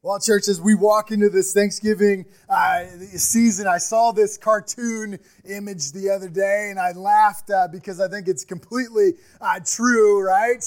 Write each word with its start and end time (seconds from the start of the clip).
Well, 0.00 0.20
church, 0.20 0.46
as 0.46 0.60
we 0.60 0.76
walk 0.76 1.10
into 1.10 1.28
this 1.28 1.52
Thanksgiving 1.52 2.26
uh, 2.48 2.84
season, 3.16 3.66
I 3.66 3.78
saw 3.78 4.12
this 4.12 4.38
cartoon 4.38 5.18
image 5.44 5.90
the 5.90 6.08
other 6.08 6.28
day 6.28 6.68
and 6.70 6.78
I 6.78 6.92
laughed 6.92 7.50
uh, 7.50 7.66
because 7.66 7.98
I 8.00 8.06
think 8.06 8.28
it's 8.28 8.44
completely 8.44 9.14
uh, 9.40 9.58
true, 9.64 10.24
right? 10.24 10.64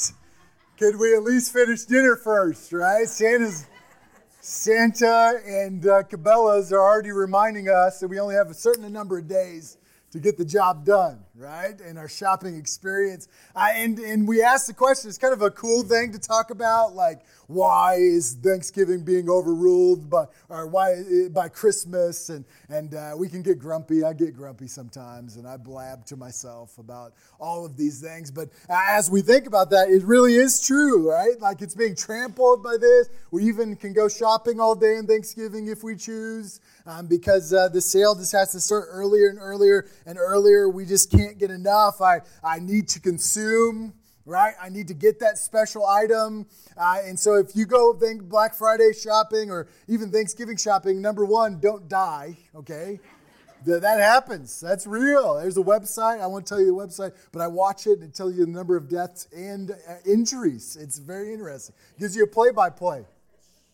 Could 0.78 1.00
we 1.00 1.16
at 1.16 1.24
least 1.24 1.54
finish 1.54 1.86
dinner 1.86 2.18
first, 2.18 2.74
right? 2.74 3.08
Santa's, 3.08 3.68
Santa 4.42 5.40
and 5.46 5.88
uh, 5.88 6.04
Cabela's 6.04 6.74
are 6.74 6.82
already 6.82 7.14
reminding 7.14 7.70
us 7.70 8.02
that 8.02 8.10
we 8.10 8.20
only 8.20 8.36
have 8.36 8.50
a 8.50 8.54
certain 8.54 8.92
number 8.92 9.18
of 9.18 9.30
days 9.30 9.78
to 10.12 10.20
get 10.20 10.38
the 10.38 10.44
job 10.44 10.84
done, 10.84 11.24
right? 11.42 11.80
And 11.82 11.98
our 11.98 12.08
shopping 12.08 12.56
experience. 12.56 13.28
Uh, 13.56 13.70
and, 13.74 13.98
and 14.00 14.28
we 14.28 14.44
asked 14.44 14.68
the 14.68 14.74
question, 14.74 15.10
it's 15.10 15.18
kind 15.18 15.34
of 15.34 15.42
a 15.42 15.50
cool 15.52 15.84
thing 15.84 16.12
to 16.14 16.20
talk 16.20 16.52
about, 16.52 16.94
like, 16.94 17.22
why 17.48 17.96
is 17.96 18.38
Thanksgiving 18.42 19.04
being 19.04 19.30
overruled 19.30 20.10
by, 20.10 20.26
or 20.48 20.68
why, 20.68 21.28
by 21.32 21.50
Christmas? 21.50 22.30
And, 22.30 22.46
and 22.70 22.94
uh, 22.94 23.14
we 23.18 23.28
can 23.28 23.42
get 23.42 23.60
grumpy. 23.60 24.04
I 24.04 24.14
get 24.14 24.36
grumpy 24.36 24.68
sometimes, 24.68 25.36
and 25.36 25.48
I 25.48 25.58
blab 25.58 26.06
to 26.06 26.16
myself 26.16 26.78
about 26.78 27.14
all 27.40 27.66
of 27.66 27.76
these 27.76 28.00
things. 28.00 28.32
But 28.32 28.50
as 28.70 29.10
we 29.10 29.22
think 29.22 29.48
about 29.48 29.70
that, 29.72 29.90
it 29.90 30.04
really 30.04 30.36
is 30.36 30.62
true, 30.62 31.10
right? 31.10 31.40
Like 31.42 31.62
it's 31.62 31.76
being 31.76 31.96
trampled 31.96 32.64
by 32.64 32.78
this. 32.80 33.10
We 33.32 33.46
even 33.46 33.76
can 33.76 33.94
go 33.94 34.08
shopping 34.08 34.60
all 34.60 34.76
day 34.76 34.98
on 34.98 35.08
Thanksgiving 35.08 35.68
if 35.68 35.84
we 35.84 35.96
choose 35.96 36.62
um, 36.86 37.08
because 37.08 37.54
uh, 37.54 37.68
the 37.70 37.82
sale 37.82 38.16
just 38.16 38.32
has 38.32 38.52
to 38.52 38.60
start 38.60 38.86
earlier 38.90 39.28
and 39.28 39.40
earlier 39.40 39.88
and 40.06 40.18
earlier. 40.18 40.70
We 40.70 40.86
just 40.86 41.12
can't 41.12 41.31
get 41.38 41.52
enough. 41.52 42.02
I, 42.02 42.22
I 42.44 42.60
need 42.60 42.88
to 42.90 43.00
consume, 43.00 43.94
right? 44.26 44.54
I 44.62 44.70
need 44.70 44.88
to 44.88 44.94
get 44.94 45.20
that 45.20 45.38
special 45.38 45.86
item. 45.86 46.48
Uh, 46.78 47.00
and 47.06 47.20
so 47.20 47.36
if 47.36 47.56
you 47.56 47.66
go 47.66 47.94
think 47.94 48.24
Black 48.24 48.54
Friday 48.54 48.92
shopping 48.94 49.52
or 49.52 49.68
even 49.88 50.12
Thanksgiving 50.12 50.58
shopping, 50.58 51.02
number 51.02 51.26
one, 51.26 51.60
don't 51.60 51.88
die, 51.88 52.38
okay? 52.56 53.00
that 53.66 54.00
happens. 54.00 54.60
That's 54.60 54.88
real. 54.88 55.36
There's 55.36 55.58
a 55.58 55.64
website. 55.64 56.20
I 56.20 56.28
won't 56.28 56.48
tell 56.48 56.60
you 56.60 56.66
the 56.66 56.72
website, 56.74 57.14
but 57.32 57.42
I 57.42 57.48
watch 57.48 57.86
it 57.88 58.00
and 58.00 58.14
tell 58.14 58.32
you 58.32 58.46
the 58.46 58.52
number 58.52 58.76
of 58.76 58.90
deaths 58.90 59.28
and 59.36 59.72
uh, 59.72 59.96
injuries. 60.06 60.78
It's 60.80 60.98
very 60.98 61.32
interesting. 61.34 61.76
Gives 62.00 62.16
you 62.16 62.24
a 62.24 62.28
play 62.28 62.52
by 62.52 62.70
play 62.70 63.06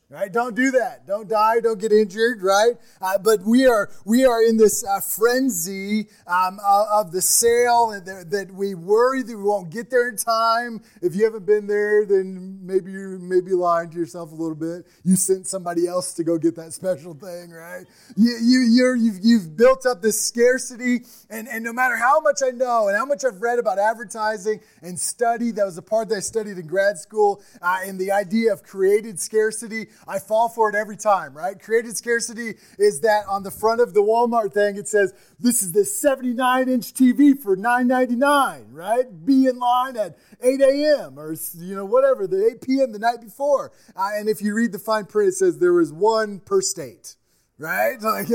right? 0.09 0.31
Don't 0.31 0.55
do 0.55 0.71
that. 0.71 1.05
Don't 1.05 1.27
die. 1.27 1.59
Don't 1.59 1.79
get 1.79 1.91
injured 1.91 2.41
right? 2.41 2.73
Uh, 3.01 3.17
but 3.17 3.41
we 3.43 3.65
are 3.65 3.89
we 4.05 4.25
are 4.25 4.41
in 4.41 4.57
this 4.57 4.85
uh, 4.85 5.01
frenzy 5.01 6.07
um, 6.25 6.59
of 6.63 7.11
the 7.11 7.21
sale 7.21 7.89
that, 8.05 8.29
that 8.31 8.53
we 8.53 8.73
worry 8.73 9.21
that 9.21 9.35
we 9.35 9.43
won't 9.43 9.69
get 9.69 9.89
there 9.89 10.07
in 10.07 10.15
time. 10.15 10.81
If 11.01 11.15
you 11.15 11.25
haven't 11.25 11.45
been 11.45 11.67
there 11.67 12.05
then 12.05 12.59
maybe 12.61 12.91
you 12.91 13.19
maybe 13.21 13.51
lying 13.51 13.89
to 13.89 13.97
yourself 13.97 14.31
a 14.31 14.35
little 14.35 14.55
bit. 14.55 14.87
You 15.03 15.15
sent 15.15 15.47
somebody 15.47 15.87
else 15.87 16.13
to 16.13 16.23
go 16.23 16.37
get 16.37 16.55
that 16.55 16.73
special 16.73 17.13
thing 17.13 17.51
right? 17.51 17.85
You, 18.15 18.37
you 18.41 18.59
you're 18.61 18.95
you've, 18.95 19.19
you've 19.21 19.57
built 19.57 19.85
up 19.85 20.01
this 20.01 20.23
scarcity 20.23 21.05
and, 21.29 21.47
and 21.47 21.63
no 21.63 21.73
matter 21.73 21.95
how 21.95 22.19
much 22.19 22.39
i 22.45 22.49
know 22.49 22.87
and 22.87 22.97
how 22.97 23.05
much 23.05 23.23
i've 23.25 23.41
read 23.41 23.59
about 23.59 23.79
advertising 23.79 24.59
and 24.81 24.99
study 24.99 25.51
that 25.51 25.65
was 25.65 25.77
a 25.77 25.81
part 25.81 26.09
that 26.09 26.15
i 26.15 26.19
studied 26.19 26.57
in 26.57 26.67
grad 26.67 26.97
school 26.97 27.41
uh, 27.61 27.79
and 27.83 27.99
the 27.99 28.11
idea 28.11 28.51
of 28.51 28.63
created 28.63 29.19
scarcity 29.19 29.87
I 30.07 30.19
fall 30.19 30.49
for 30.49 30.69
it 30.69 30.75
every 30.75 30.97
time, 30.97 31.35
right? 31.35 31.59
Created 31.59 31.95
scarcity 31.95 32.55
is 32.77 33.01
that 33.01 33.25
on 33.27 33.43
the 33.43 33.51
front 33.51 33.81
of 33.81 33.93
the 33.93 34.01
Walmart 34.01 34.53
thing, 34.53 34.77
it 34.77 34.87
says, 34.87 35.13
this 35.39 35.61
is 35.61 35.71
the 35.71 35.85
79 35.85 36.67
inch 36.69 36.93
TV 36.93 37.39
for 37.39 37.55
$9.99, 37.55 38.65
right? 38.71 39.25
Be 39.25 39.45
in 39.45 39.59
line 39.59 39.97
at 39.97 40.17
8 40.41 40.61
a.m. 40.61 41.19
or, 41.19 41.35
you 41.57 41.75
know, 41.75 41.85
whatever, 41.85 42.27
the 42.27 42.45
8 42.45 42.61
p.m. 42.61 42.91
the 42.91 42.99
night 42.99 43.21
before. 43.21 43.71
Uh, 43.95 44.09
and 44.15 44.27
if 44.27 44.41
you 44.41 44.53
read 44.53 44.71
the 44.71 44.79
fine 44.79 45.05
print, 45.05 45.29
it 45.29 45.35
says 45.35 45.59
there 45.59 45.73
was 45.73 45.93
one 45.93 46.39
per 46.39 46.61
state 46.61 47.15
right? 47.57 47.97
Like, 48.07 48.29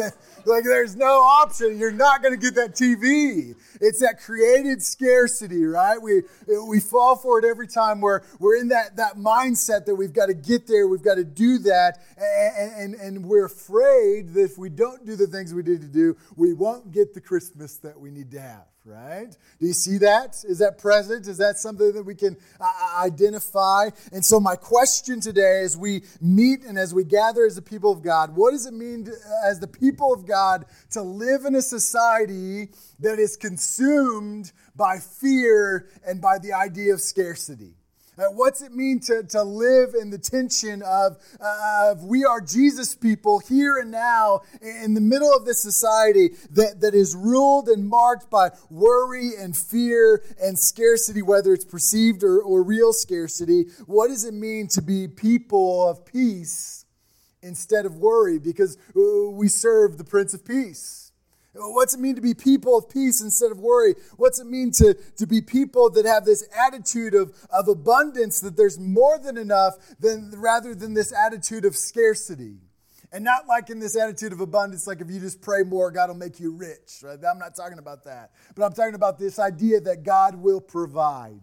like 0.45 0.65
there's 0.65 0.97
no 0.97 1.23
option. 1.23 1.79
You're 1.79 1.93
not 1.93 2.23
going 2.23 2.35
to 2.35 2.41
get 2.41 2.55
that 2.57 2.75
TV. 2.75 3.55
It's 3.81 4.01
that 4.01 4.21
created 4.21 4.83
scarcity, 4.83 5.65
right? 5.65 6.01
We 6.01 6.23
we 6.69 6.79
fall 6.79 7.17
for 7.17 7.39
it 7.39 7.45
every 7.45 7.67
time. 7.67 8.01
We're 8.01 8.21
we're 8.39 8.57
in 8.57 8.69
that 8.69 8.97
that 8.97 9.17
mindset 9.17 9.87
that 9.87 9.95
we've 9.95 10.13
got 10.13 10.27
to 10.27 10.35
get 10.35 10.67
there. 10.67 10.87
We've 10.87 11.03
got 11.03 11.15
to 11.15 11.25
do 11.25 11.59
that, 11.61 11.99
and, 12.17 12.95
and 12.95 12.95
and 12.95 13.27
we're 13.27 13.47
afraid 13.47 14.35
that 14.35 14.43
if 14.43 14.59
we 14.59 14.69
don't 14.69 15.07
do 15.07 15.17
the 15.17 15.27
things 15.27 15.55
we 15.55 15.63
need 15.63 15.81
to 15.81 15.89
do, 15.89 16.17
we 16.37 16.53
won't 16.53 16.93
get 16.93 17.15
the 17.15 17.21
Christmas 17.21 17.77
that 17.79 17.99
we 17.99 18.11
need 18.11 18.31
to 18.33 18.41
have 18.41 18.72
right? 18.85 19.31
Do 19.61 19.67
you 19.67 19.73
see 19.73 19.99
that? 19.99 20.45
Is 20.45 20.59
that 20.59 20.79
present? 20.79 21.29
Is 21.29 21.39
that 21.39 21.59
something 21.59 21.93
that 21.93 22.03
we 22.03 22.15
can 22.15 22.37
uh, 22.61 22.65
uh, 22.65 23.05
identify? 23.05 23.91
And 24.13 24.25
so, 24.25 24.41
my 24.41 24.57
question 24.57 25.21
today, 25.21 25.63
as 25.63 25.77
we 25.77 26.03
meet 26.21 26.65
and 26.65 26.79
as 26.79 26.95
we 26.95 27.05
gather 27.05 27.45
as 27.47 27.55
the 27.55 27.63
people 27.63 27.93
of 27.93 28.03
God, 28.03 28.35
what 28.35 28.51
does 28.51 28.67
it 28.67 28.75
mean 28.75 29.05
to, 29.05 29.13
as 29.45 29.61
the 29.61 29.69
people 29.69 30.13
of 30.13 30.27
God 30.27 30.65
to 30.91 31.03
live 31.03 31.45
in 31.45 31.55
a 31.55 31.63
society 31.63 32.71
that 33.01 33.19
is 33.19 33.37
consumed 33.37 34.53
by 34.75 34.99
fear 34.99 35.89
and 36.05 36.21
by 36.21 36.39
the 36.39 36.53
idea 36.53 36.93
of 36.93 37.01
scarcity? 37.01 37.75
Uh, 38.19 38.25
what's 38.25 38.61
it 38.61 38.75
mean 38.75 39.01
to, 39.01 39.23
to 39.23 39.43
live 39.43 39.95
in 39.95 40.11
the 40.11 40.19
tension 40.19 40.83
of, 40.83 41.17
uh, 41.41 41.93
of 41.93 42.05
we 42.05 42.27
are 42.27 42.43
Jesus 42.43 42.95
people 42.95 43.39
here 43.39 43.79
and 43.79 43.91
now 43.91 44.43
in 44.61 44.93
the 44.93 45.01
middle 45.01 45.35
of 45.35 45.47
this 45.47 45.63
society 45.63 46.33
that, 46.51 46.83
that 46.83 46.95
is 46.95 47.15
ruled 47.15 47.69
and 47.69 47.89
marked 47.89 48.29
by 48.29 48.51
worry 48.69 49.31
and 49.39 49.57
fear 49.57 50.23
and 50.43 50.59
scarcity, 50.59 51.23
whether 51.23 51.55
it's 51.55 51.65
perceived 51.65 52.23
or, 52.23 52.43
or 52.43 52.63
real 52.63 52.93
scarcity? 52.93 53.65
What 53.87 54.09
does 54.09 54.27
it 54.27 54.35
mean 54.35 54.69
to 54.69 54.83
be 54.83 55.09
people 55.09 55.89
of 55.89 56.05
peace 56.05 56.85
instead 57.41 57.87
of 57.87 57.97
worry? 57.97 58.39
Because 58.39 58.77
uh, 58.95 59.31
we 59.31 59.49
serve 59.49 59.97
the 59.97 60.05
Prince 60.05 60.35
of 60.35 60.45
Peace. 60.45 61.02
What's 61.55 61.95
it 61.95 62.01
mean 62.01 62.15
to 62.15 62.23
be 62.23 62.33
people 62.33 62.79
of 62.79 62.89
peace 62.89 63.21
instead 63.21 63.53
of 63.53 63.59
worry? 63.59 63.95
What's 64.17 64.41
it 64.41 64.47
mean 64.47 64.73
to, 64.73 64.95
to 65.19 65.27
be 65.27 65.43
people 65.43 65.91
that 65.91 66.07
have 66.07 66.25
this 66.25 66.49
attitude 66.67 67.15
of, 67.15 67.35
of 67.51 67.69
abundance, 67.69 68.41
that 68.41 68.57
there's 68.57 68.79
more 68.79 69.19
than 69.19 69.37
enough, 69.37 69.75
than, 70.01 70.33
rather 70.37 70.75
than 70.75 70.95
this 70.95 71.13
attitude 71.13 71.67
of 71.67 71.77
scarcity? 71.77 72.57
And 73.13 73.23
not 73.23 73.47
like 73.47 73.69
in 73.69 73.79
this 73.79 73.95
attitude 73.95 74.33
of 74.33 74.41
abundance, 74.41 74.87
like 74.87 75.03
if 75.03 75.11
you 75.11 75.21
just 75.21 75.43
pray 75.43 75.63
more, 75.63 75.91
God 75.91 76.09
will 76.09 76.17
make 76.17 76.41
you 76.41 76.53
rich. 76.53 77.03
Right? 77.03 77.19
I'm 77.23 77.39
not 77.39 77.55
talking 77.55 77.79
about 77.79 78.05
that. 78.05 78.31
But 78.55 78.65
I'm 78.65 78.73
talking 78.73 78.95
about 78.95 79.19
this 79.19 79.39
idea 79.39 79.81
that 79.83 80.03
God 80.03 80.37
will 80.37 80.63
provide. 80.63 81.41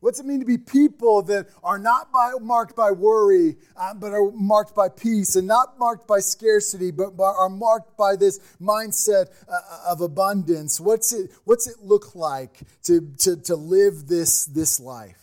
What's 0.00 0.18
it 0.18 0.24
mean 0.24 0.40
to 0.40 0.46
be 0.46 0.56
people 0.56 1.20
that 1.24 1.48
are 1.62 1.78
not 1.78 2.10
by, 2.10 2.32
marked 2.40 2.74
by 2.74 2.90
worry, 2.90 3.56
uh, 3.76 3.92
but 3.92 4.12
are 4.12 4.30
marked 4.32 4.74
by 4.74 4.88
peace, 4.88 5.36
and 5.36 5.46
not 5.46 5.78
marked 5.78 6.08
by 6.08 6.20
scarcity, 6.20 6.90
but 6.90 7.12
are 7.20 7.50
marked 7.50 7.98
by 7.98 8.16
this 8.16 8.40
mindset 8.60 9.26
uh, 9.46 9.92
of 9.92 10.00
abundance? 10.00 10.80
What's 10.80 11.12
it, 11.12 11.30
what's 11.44 11.68
it 11.68 11.76
look 11.82 12.14
like 12.14 12.60
to, 12.84 13.12
to, 13.18 13.36
to 13.42 13.56
live 13.56 14.08
this, 14.08 14.46
this 14.46 14.80
life? 14.80 15.18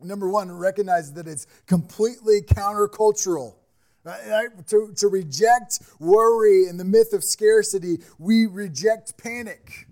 Number 0.00 0.28
one, 0.28 0.52
recognize 0.52 1.14
that 1.14 1.26
it's 1.26 1.46
completely 1.66 2.42
countercultural. 2.42 3.54
Right? 4.04 4.48
To, 4.68 4.92
to 4.96 5.08
reject 5.08 5.80
worry 5.98 6.66
and 6.66 6.78
the 6.78 6.84
myth 6.84 7.12
of 7.12 7.24
scarcity, 7.24 7.98
we 8.18 8.46
reject 8.46 9.18
panic. 9.18 9.87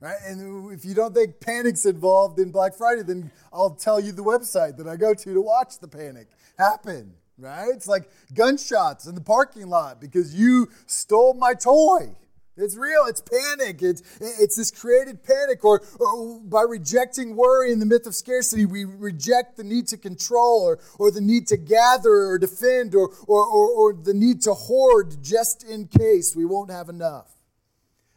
Right? 0.00 0.16
And 0.26 0.72
if 0.72 0.84
you 0.84 0.94
don't 0.94 1.12
think 1.14 1.40
panic's 1.40 1.84
involved 1.84 2.38
in 2.38 2.52
Black 2.52 2.74
Friday, 2.74 3.02
then 3.02 3.32
I'll 3.52 3.74
tell 3.74 3.98
you 3.98 4.12
the 4.12 4.22
website 4.22 4.76
that 4.76 4.86
I 4.86 4.96
go 4.96 5.12
to 5.12 5.34
to 5.34 5.40
watch 5.40 5.80
the 5.80 5.88
panic 5.88 6.28
happen. 6.56 7.14
Right? 7.36 7.70
It's 7.74 7.88
like 7.88 8.08
gunshots 8.34 9.06
in 9.06 9.14
the 9.14 9.20
parking 9.20 9.68
lot 9.68 10.00
because 10.00 10.34
you 10.34 10.68
stole 10.86 11.34
my 11.34 11.54
toy. 11.54 12.16
It's 12.56 12.76
real. 12.76 13.04
It's 13.06 13.20
panic. 13.20 13.82
It's, 13.82 14.02
it's 14.20 14.56
this 14.56 14.70
created 14.70 15.22
panic. 15.22 15.64
Or, 15.64 15.82
or, 16.00 16.40
by 16.40 16.62
rejecting 16.62 17.36
worry 17.36 17.72
and 17.72 17.80
the 17.80 17.86
myth 17.86 18.06
of 18.06 18.14
scarcity, 18.14 18.66
we 18.66 18.84
reject 18.84 19.56
the 19.56 19.64
need 19.64 19.86
to 19.88 19.96
control 19.96 20.62
or, 20.62 20.78
or 20.98 21.10
the 21.10 21.20
need 21.20 21.46
to 21.48 21.56
gather 21.56 22.10
or 22.10 22.38
defend 22.38 22.94
or, 22.94 23.10
or, 23.26 23.46
or, 23.46 23.68
or 23.70 23.92
the 23.92 24.14
need 24.14 24.42
to 24.42 24.54
hoard 24.54 25.22
just 25.22 25.62
in 25.62 25.86
case 25.86 26.34
we 26.34 26.44
won't 26.44 26.70
have 26.70 26.88
enough. 26.88 27.37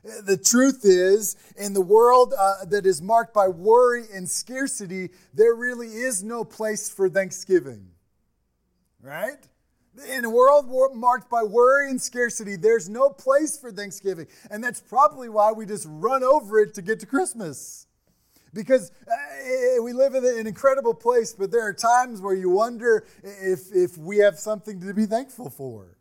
The 0.04 0.38
truth 0.38 0.82
is, 0.84 1.36
in 1.58 1.74
the 1.74 1.82
world 1.82 2.34
uh, 2.38 2.66
that 2.66 2.86
is 2.86 3.02
marked 3.02 3.34
by 3.34 3.48
worry 3.48 4.06
and 4.14 4.28
scarcity, 4.28 5.10
there 5.34 5.54
really 5.54 5.88
is 5.88 6.24
no 6.24 6.44
place 6.44 6.90
for 6.90 7.08
thanksgiving. 7.08 7.92
Right? 9.02 9.48
In 10.10 10.24
a 10.24 10.30
world 10.30 10.96
marked 10.96 11.30
by 11.30 11.44
worry 11.44 11.90
and 11.90 12.02
scarcity, 12.02 12.56
there's 12.56 12.88
no 12.88 13.10
place 13.10 13.58
for 13.58 13.72
Thanksgiving. 13.72 14.28
And 14.50 14.64
that's 14.64 14.80
probably 14.80 15.28
why 15.28 15.52
we 15.52 15.66
just 15.66 15.86
run 15.90 16.24
over 16.24 16.60
it 16.60 16.74
to 16.76 16.82
get 16.82 17.02
to 17.02 17.06
Christmas. 17.06 17.88
Because 18.54 18.92
uh, 19.08 19.84
we 19.84 19.92
live 19.94 20.16
in 20.16 20.26
an 20.26 20.48
incredible 20.48 20.94
place, 20.94 21.34
but 21.34 21.52
there 21.52 21.66
are 21.66 21.74
times 21.74 22.22
where 22.22 22.34
you 22.34 22.50
wonder 22.50 23.06
if, 23.24 23.74
if 23.74 23.98
we 23.98 24.18
have 24.20 24.40
something 24.40 24.80
to 24.80 24.94
be 24.94 25.06
thankful 25.06 25.50
for. 25.50 25.98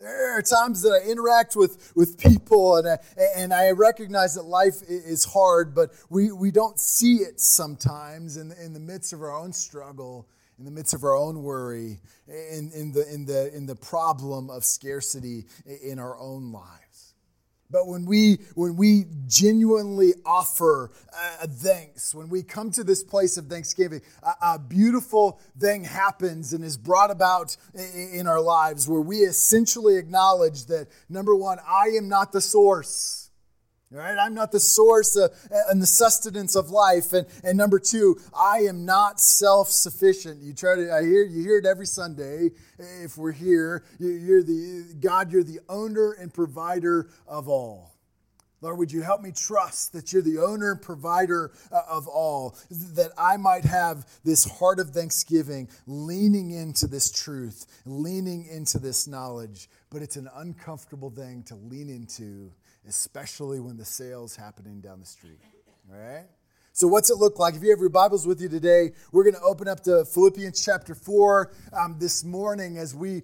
There 0.00 0.38
are 0.38 0.42
times 0.42 0.82
that 0.82 1.02
I 1.04 1.10
interact 1.10 1.56
with, 1.56 1.92
with 1.96 2.18
people 2.18 2.76
and 2.76 2.88
I, 2.88 2.98
and 3.36 3.52
I 3.52 3.72
recognize 3.72 4.34
that 4.34 4.44
life 4.44 4.76
is 4.88 5.24
hard, 5.24 5.74
but 5.74 5.90
we, 6.08 6.30
we 6.30 6.52
don't 6.52 6.78
see 6.78 7.16
it 7.16 7.40
sometimes 7.40 8.36
in, 8.36 8.52
in 8.52 8.72
the 8.74 8.80
midst 8.80 9.12
of 9.12 9.22
our 9.22 9.36
own 9.36 9.52
struggle 9.52 10.28
in 10.58 10.64
the 10.64 10.70
midst 10.70 10.92
of 10.92 11.04
our 11.04 11.16
own 11.16 11.42
worry, 11.42 12.00
in, 12.26 12.70
in, 12.74 12.92
the, 12.92 13.14
in, 13.14 13.24
the, 13.24 13.54
in 13.54 13.66
the 13.66 13.76
problem 13.76 14.50
of 14.50 14.64
scarcity 14.64 15.44
in 15.82 15.98
our 15.98 16.18
own 16.18 16.50
lives. 16.52 16.87
But 17.70 17.86
when 17.86 18.06
we 18.06 18.38
when 18.54 18.76
we 18.76 19.04
genuinely 19.26 20.14
offer 20.24 20.90
uh, 21.12 21.46
thanks, 21.46 22.14
when 22.14 22.30
we 22.30 22.42
come 22.42 22.70
to 22.72 22.82
this 22.82 23.02
place 23.02 23.36
of 23.36 23.46
thanksgiving, 23.46 24.00
a, 24.22 24.54
a, 24.54 24.58
beautiful 24.58 25.38
thing 25.58 25.84
happens 25.84 26.54
and 26.54 26.64
is 26.64 26.78
brought 26.78 27.10
about 27.10 27.56
in 27.74 28.26
our 28.26 28.40
lives 28.40 28.88
where 28.88 29.02
we 29.02 29.18
essentially 29.18 29.96
acknowledge 29.96 30.64
that 30.66 30.88
number 31.10 31.34
one, 31.34 31.58
I 31.66 31.88
am 31.88 32.08
not 32.08 32.32
the 32.32 32.40
source. 32.40 33.27
Right? 33.90 34.18
I'm 34.18 34.34
not 34.34 34.52
the 34.52 34.60
source 34.60 35.16
of, 35.16 35.30
and 35.70 35.80
the 35.80 35.86
sustenance 35.86 36.54
of 36.54 36.68
life. 36.68 37.14
And, 37.14 37.26
and 37.42 37.56
number 37.56 37.78
two, 37.78 38.20
I 38.38 38.58
am 38.68 38.84
not 38.84 39.18
self-sufficient. 39.18 40.42
You 40.42 40.52
try 40.52 40.76
to, 40.76 40.92
I 40.92 41.02
hear 41.02 41.24
you 41.24 41.42
hear 41.42 41.58
it 41.58 41.64
every 41.64 41.86
Sunday. 41.86 42.50
If 42.78 43.16
we're 43.16 43.32
here, 43.32 43.84
you're 43.98 44.42
the 44.42 44.94
God, 45.00 45.32
you're 45.32 45.42
the 45.42 45.60
owner 45.70 46.12
and 46.12 46.32
provider 46.32 47.08
of 47.26 47.48
all. 47.48 47.94
Lord, 48.60 48.78
would 48.78 48.92
you 48.92 49.02
help 49.02 49.22
me 49.22 49.30
trust 49.30 49.92
that 49.92 50.12
you're 50.12 50.20
the 50.20 50.38
owner 50.38 50.72
and 50.72 50.82
provider 50.82 51.52
uh, 51.70 51.80
of 51.88 52.08
all, 52.08 52.56
that 52.70 53.12
I 53.16 53.36
might 53.36 53.64
have 53.64 54.04
this 54.24 54.44
heart 54.58 54.80
of 54.80 54.90
thanksgiving, 54.90 55.68
leaning 55.86 56.50
into 56.50 56.88
this 56.88 57.10
truth, 57.10 57.66
leaning 57.86 58.44
into 58.46 58.78
this 58.78 59.06
knowledge. 59.06 59.70
But 59.90 60.02
it's 60.02 60.16
an 60.16 60.28
uncomfortable 60.34 61.08
thing 61.08 61.44
to 61.44 61.54
lean 61.54 61.88
into 61.88 62.50
especially 62.88 63.60
when 63.60 63.76
the 63.76 63.84
sale's 63.84 64.34
happening 64.34 64.80
down 64.80 65.00
the 65.00 65.06
street. 65.06 65.40
All 65.92 65.98
right? 65.98 66.26
So, 66.72 66.86
what's 66.86 67.10
it 67.10 67.16
look 67.16 67.38
like? 67.38 67.54
If 67.54 67.62
you 67.62 67.70
have 67.70 67.80
your 67.80 67.88
Bibles 67.88 68.26
with 68.26 68.40
you 68.40 68.48
today, 68.48 68.92
we're 69.12 69.24
going 69.24 69.34
to 69.34 69.42
open 69.42 69.68
up 69.68 69.80
to 69.80 70.04
Philippians 70.04 70.64
chapter 70.64 70.94
4 70.94 71.52
um, 71.72 71.96
this 71.98 72.24
morning 72.24 72.78
as 72.78 72.94
we 72.94 73.22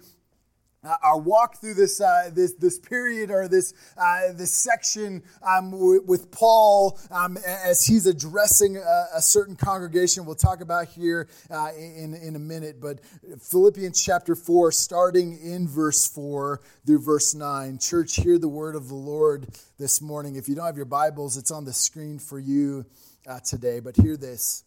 uh, 0.84 0.96
our 1.02 1.18
walk 1.18 1.56
through 1.56 1.74
this 1.74 2.00
uh, 2.00 2.30
this 2.32 2.52
this 2.54 2.78
period 2.78 3.30
or 3.30 3.48
this 3.48 3.72
uh, 3.96 4.32
this 4.32 4.52
section 4.52 5.22
um, 5.42 5.70
w- 5.70 6.02
with 6.06 6.30
Paul 6.30 6.98
um, 7.10 7.38
as 7.46 7.86
he's 7.86 8.06
addressing 8.06 8.76
a, 8.76 9.06
a, 9.14 9.22
certain 9.22 9.56
congregation. 9.56 10.26
We'll 10.26 10.34
talk 10.34 10.60
about 10.60 10.88
here 10.88 11.28
uh, 11.50 11.70
in 11.76 12.14
in 12.14 12.36
a 12.36 12.38
minute, 12.38 12.80
but 12.80 13.00
Philippians 13.40 14.02
chapter 14.02 14.34
four, 14.34 14.72
starting 14.72 15.38
in 15.40 15.66
verse 15.66 16.06
four 16.06 16.60
through 16.86 17.00
verse 17.00 17.34
nine. 17.34 17.78
Church, 17.78 18.16
hear 18.16 18.38
the 18.38 18.48
word 18.48 18.76
of 18.76 18.88
the 18.88 18.94
Lord 18.94 19.48
this 19.78 20.02
morning. 20.02 20.36
If 20.36 20.48
you 20.48 20.54
don't 20.54 20.66
have 20.66 20.76
your 20.76 20.84
Bibles, 20.84 21.36
it's 21.36 21.50
on 21.50 21.64
the 21.64 21.72
screen 21.72 22.18
for 22.18 22.38
you 22.38 22.84
uh, 23.26 23.40
today. 23.40 23.80
But 23.80 23.96
hear 23.96 24.16
this, 24.16 24.64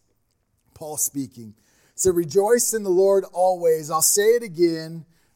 Paul 0.74 0.96
speaking. 0.96 1.54
So 1.94 2.12
rejoice 2.12 2.74
in 2.74 2.84
the 2.84 2.90
Lord 2.90 3.24
always. 3.32 3.90
I'll 3.90 4.02
say 4.02 4.22
it 4.22 4.44
again 4.44 5.04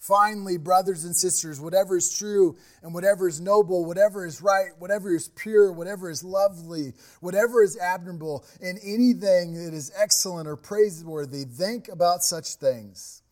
Finally, 0.00 0.56
brothers 0.56 1.04
and 1.04 1.14
sisters, 1.14 1.60
whatever 1.60 1.94
is 1.94 2.16
true 2.16 2.56
and 2.82 2.94
whatever 2.94 3.28
is 3.28 3.38
noble, 3.38 3.84
whatever 3.84 4.24
is 4.24 4.40
right, 4.40 4.70
whatever 4.78 5.14
is 5.14 5.28
pure, 5.28 5.70
whatever 5.70 6.08
is 6.08 6.24
lovely, 6.24 6.94
whatever 7.20 7.62
is 7.62 7.76
admirable, 7.76 8.42
and 8.62 8.78
anything 8.82 9.52
that 9.52 9.74
is 9.74 9.92
excellent 9.94 10.48
or 10.48 10.56
praiseworthy, 10.56 11.44
think 11.44 11.88
about 11.88 12.22
such 12.22 12.54
things. 12.54 13.22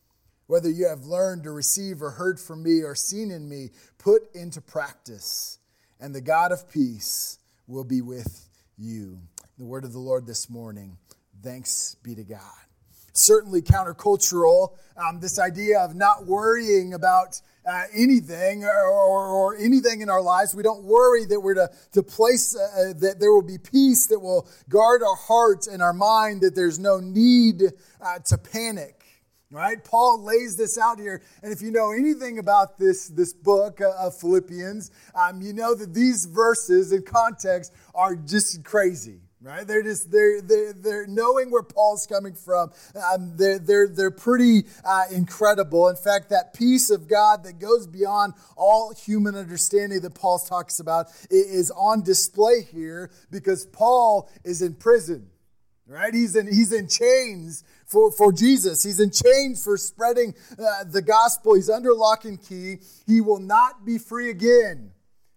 Whether 0.45 0.69
you 0.69 0.87
have 0.87 1.05
learned 1.05 1.47
or 1.47 1.55
received 1.55 2.03
or 2.03 2.11
heard 2.11 2.39
from 2.39 2.61
me 2.61 2.83
or 2.83 2.93
seen 2.93 3.31
in 3.31 3.49
me, 3.49 3.71
put 3.97 4.21
into 4.35 4.61
practice, 4.61 5.57
and 5.99 6.13
the 6.13 6.21
God 6.21 6.51
of 6.51 6.71
peace 6.71 7.39
will 7.65 7.83
be 7.83 8.01
with 8.01 8.47
you. 8.77 9.17
The 9.57 9.65
word 9.65 9.85
of 9.85 9.93
the 9.93 9.99
Lord 9.99 10.27
this 10.27 10.51
morning. 10.51 10.97
Thanks 11.41 11.95
be 12.03 12.13
to 12.13 12.23
God 12.23 12.68
certainly 13.13 13.61
countercultural. 13.61 14.77
Um, 14.97 15.19
this 15.19 15.39
idea 15.39 15.79
of 15.79 15.95
not 15.95 16.25
worrying 16.25 16.93
about 16.93 17.41
uh, 17.69 17.83
anything 17.93 18.63
or, 18.63 18.87
or, 18.87 19.27
or, 19.27 19.57
anything 19.57 20.01
in 20.01 20.09
our 20.09 20.21
lives. 20.21 20.55
We 20.55 20.63
don't 20.63 20.83
worry 20.83 21.25
that 21.25 21.39
we're 21.39 21.53
to, 21.55 21.69
to 21.91 22.01
place, 22.01 22.55
uh, 22.55 22.93
that 22.97 23.17
there 23.19 23.31
will 23.31 23.43
be 23.43 23.57
peace 23.57 24.07
that 24.07 24.19
will 24.19 24.47
guard 24.69 25.03
our 25.03 25.15
heart 25.15 25.67
and 25.67 25.81
our 25.81 25.93
mind, 25.93 26.41
that 26.41 26.55
there's 26.55 26.79
no 26.79 26.99
need 26.99 27.63
uh, 28.01 28.19
to 28.25 28.37
panic. 28.37 28.95
Right? 29.51 29.83
Paul 29.83 30.23
lays 30.23 30.55
this 30.55 30.77
out 30.77 30.99
here. 30.99 31.23
And 31.41 31.51
if 31.51 31.61
you 31.61 31.71
know 31.71 31.91
anything 31.91 32.37
about 32.37 32.77
this, 32.77 33.07
this 33.07 33.33
book 33.33 33.81
uh, 33.81 33.91
of 33.99 34.15
Philippians, 34.15 34.91
um, 35.15 35.41
you 35.41 35.53
know 35.53 35.73
that 35.73 35.93
these 35.93 36.25
verses 36.25 36.91
in 36.91 37.01
context 37.01 37.73
are 37.95 38.15
just 38.15 38.63
crazy 38.63 39.21
right? 39.41 39.65
They're 39.65 39.83
just 39.83 40.11
they're 40.11 40.41
they're, 40.41 40.73
they're 40.73 41.07
knowing 41.07 41.51
where 41.51 41.63
Paul's 41.63 42.05
coming 42.05 42.33
from. 42.33 42.71
Um, 42.95 43.35
they're 43.37 43.59
they're 43.59 43.87
they're 43.87 44.11
pretty 44.11 44.63
uh, 44.83 45.03
incredible. 45.11 45.87
In 45.87 45.95
fact, 45.95 46.29
that 46.29 46.53
peace 46.53 46.89
of 46.89 47.07
God 47.07 47.43
that 47.43 47.59
goes 47.59 47.87
beyond 47.87 48.33
all 48.55 48.93
human 48.93 49.35
understanding 49.35 50.01
that 50.01 50.15
Paul 50.15 50.39
talks 50.39 50.79
about 50.79 51.07
is 51.29 51.71
on 51.71 52.03
display 52.03 52.61
here 52.71 53.11
because 53.31 53.65
Paul 53.65 54.29
is 54.43 54.61
in 54.61 54.75
prison. 54.75 55.29
Right? 55.87 56.13
He's 56.13 56.35
in 56.35 56.45
he's 56.45 56.71
in 56.71 56.87
chains 56.87 57.63
for, 57.87 58.11
for 58.11 58.31
Jesus. 58.31 58.83
He's 58.83 58.99
in 58.99 59.09
chains 59.09 59.63
for 59.63 59.75
spreading 59.75 60.35
uh, 60.51 60.83
the 60.85 61.01
gospel. 61.01 61.55
He's 61.55 61.69
under 61.69 61.95
lock 61.95 62.25
and 62.25 62.39
key. 62.39 62.77
He 63.07 63.21
will 63.21 63.39
not 63.39 63.85
be 63.85 63.97
free 63.97 64.29
again. 64.29 64.91